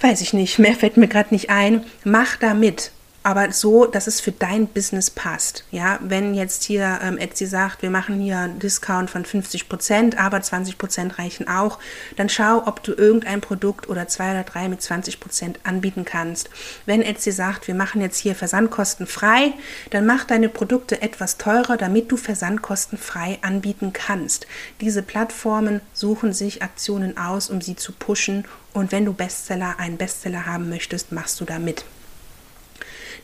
weiß 0.00 0.20
ich 0.20 0.32
nicht, 0.32 0.60
mehr 0.60 0.76
fällt 0.76 0.96
mir 0.96 1.08
gerade 1.08 1.34
nicht 1.34 1.50
ein, 1.50 1.84
mach 2.04 2.36
da 2.36 2.54
mit 2.54 2.92
aber 3.22 3.52
so, 3.52 3.86
dass 3.86 4.06
es 4.06 4.20
für 4.20 4.32
dein 4.32 4.66
Business 4.66 5.10
passt. 5.10 5.64
Ja, 5.70 5.98
wenn 6.02 6.34
jetzt 6.34 6.64
hier 6.64 7.00
ähm, 7.02 7.18
Etsy 7.18 7.46
sagt, 7.46 7.82
wir 7.82 7.90
machen 7.90 8.20
hier 8.20 8.38
einen 8.38 8.58
Discount 8.58 9.10
von 9.10 9.24
50 9.24 9.68
Prozent, 9.68 10.18
aber 10.18 10.42
20 10.42 10.78
Prozent 10.78 11.18
reichen 11.18 11.48
auch, 11.48 11.78
dann 12.16 12.28
schau, 12.28 12.66
ob 12.66 12.82
du 12.82 12.92
irgendein 12.92 13.40
Produkt 13.40 13.88
oder 13.88 14.08
zwei 14.08 14.32
oder 14.32 14.42
drei 14.42 14.68
mit 14.68 14.82
20 14.82 15.20
Prozent 15.20 15.60
anbieten 15.64 16.04
kannst. 16.04 16.50
Wenn 16.86 17.02
Etsy 17.02 17.32
sagt, 17.32 17.68
wir 17.68 17.74
machen 17.74 18.00
jetzt 18.00 18.18
hier 18.18 18.34
Versandkosten 18.34 19.06
frei, 19.06 19.52
dann 19.90 20.06
mach 20.06 20.24
deine 20.24 20.48
Produkte 20.48 21.00
etwas 21.02 21.38
teurer, 21.38 21.76
damit 21.76 22.10
du 22.10 22.16
Versandkosten 22.16 22.98
frei 22.98 23.38
anbieten 23.42 23.92
kannst. 23.92 24.46
Diese 24.80 25.02
Plattformen 25.02 25.80
suchen 25.92 26.32
sich 26.32 26.62
Aktionen 26.62 27.16
aus, 27.16 27.50
um 27.50 27.60
sie 27.60 27.76
zu 27.76 27.92
pushen 27.92 28.44
und 28.72 28.90
wenn 28.90 29.04
du 29.04 29.12
Bestseller, 29.12 29.78
einen 29.78 29.98
Bestseller 29.98 30.46
haben 30.46 30.68
möchtest, 30.68 31.12
machst 31.12 31.40
du 31.40 31.44
da 31.44 31.58
mit. 31.58 31.84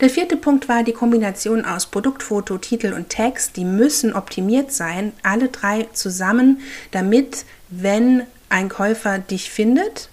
Der 0.00 0.10
vierte 0.10 0.36
Punkt 0.36 0.68
war 0.68 0.82
die 0.82 0.92
Kombination 0.92 1.64
aus 1.64 1.86
Produktfoto, 1.86 2.58
Titel 2.58 2.92
und 2.92 3.08
Text. 3.08 3.56
Die 3.56 3.64
müssen 3.64 4.12
optimiert 4.12 4.72
sein, 4.72 5.12
alle 5.22 5.48
drei 5.48 5.88
zusammen, 5.92 6.60
damit, 6.90 7.44
wenn 7.68 8.22
ein 8.48 8.68
Käufer 8.68 9.18
dich 9.18 9.50
findet, 9.50 10.08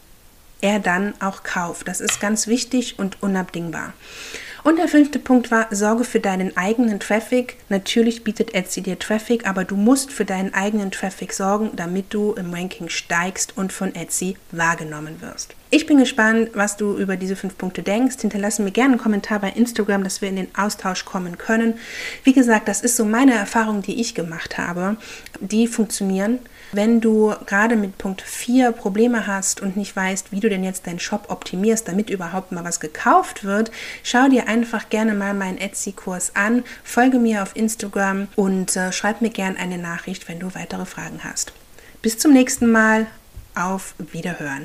er 0.61 0.79
dann 0.79 1.13
auch 1.19 1.43
kauft. 1.43 1.87
Das 1.87 2.01
ist 2.01 2.19
ganz 2.19 2.47
wichtig 2.47 2.97
und 2.97 3.21
unabdingbar. 3.21 3.93
Und 4.65 4.79
der 4.79 4.87
fünfte 4.87 5.19
Punkt 5.19 5.51
war, 5.51 5.67
sorge 5.69 6.03
für 6.03 6.19
deinen 6.19 6.57
eigenen 6.57 6.99
Traffic. 6.99 7.57
Natürlich 7.69 8.23
bietet 8.23 8.55
Etsy 8.55 8.81
dir 8.81 8.97
Traffic, 8.97 9.47
aber 9.47 9.63
du 9.63 9.75
musst 9.75 10.11
für 10.11 10.25
deinen 10.25 10.55
eigenen 10.55 10.89
Traffic 10.89 11.33
sorgen, 11.33 11.69
damit 11.75 12.11
du 12.15 12.33
im 12.33 12.51
Ranking 12.51 12.89
steigst 12.89 13.55
und 13.57 13.71
von 13.71 13.93
Etsy 13.93 14.37
wahrgenommen 14.49 15.21
wirst. 15.21 15.53
Ich 15.69 15.85
bin 15.85 15.99
gespannt, 15.99 16.49
was 16.55 16.77
du 16.77 16.97
über 16.97 17.15
diese 17.15 17.35
fünf 17.35 17.59
Punkte 17.59 17.83
denkst. 17.83 18.15
Hinterlasse 18.21 18.63
mir 18.63 18.71
gerne 18.71 18.93
einen 18.93 19.01
Kommentar 19.01 19.37
bei 19.37 19.51
Instagram, 19.51 20.03
dass 20.03 20.23
wir 20.23 20.29
in 20.29 20.35
den 20.35 20.55
Austausch 20.57 21.05
kommen 21.05 21.37
können. 21.37 21.75
Wie 22.23 22.33
gesagt, 22.33 22.67
das 22.67 22.81
ist 22.81 22.95
so 22.95 23.05
meine 23.05 23.35
Erfahrung, 23.35 23.83
die 23.83 24.01
ich 24.01 24.15
gemacht 24.15 24.57
habe. 24.57 24.97
Die 25.41 25.67
funktionieren. 25.67 26.39
Wenn 26.75 26.99
du 26.99 27.33
gerade 27.45 27.77
mit 27.77 27.97
Punkt 27.97 28.21
4 28.21 28.73
Probleme 28.73 29.27
hast 29.27 29.61
und 29.61 29.77
nicht 29.77 29.95
weißt, 29.95 30.33
wie 30.33 30.41
du 30.41 30.49
denn 30.49 30.61
jetzt 30.61 30.87
deinen 30.87 30.99
Shop 30.99 31.27
optimierst, 31.29 31.87
damit 31.87 32.09
überhaupt 32.09 32.51
mal 32.51 32.65
was 32.65 32.81
gekauft 32.81 33.45
wird, 33.45 33.71
schau 34.03 34.27
dir 34.27 34.49
einfach 34.49 34.89
gerne 34.89 35.13
mal 35.13 35.33
meinen 35.33 35.57
Etsy-Kurs 35.57 36.35
an, 36.35 36.65
folge 36.83 37.17
mir 37.17 37.43
auf 37.43 37.55
Instagram 37.55 38.27
und 38.35 38.75
äh, 38.75 38.91
schreib 38.91 39.21
mir 39.21 39.29
gerne 39.29 39.57
eine 39.57 39.77
Nachricht, 39.77 40.27
wenn 40.27 40.39
du 40.39 40.53
weitere 40.53 40.85
Fragen 40.85 41.23
hast. 41.23 41.53
Bis 42.01 42.17
zum 42.17 42.33
nächsten 42.33 42.69
Mal. 42.69 43.07
Auf 43.55 43.95
Wiederhören. 44.11 44.63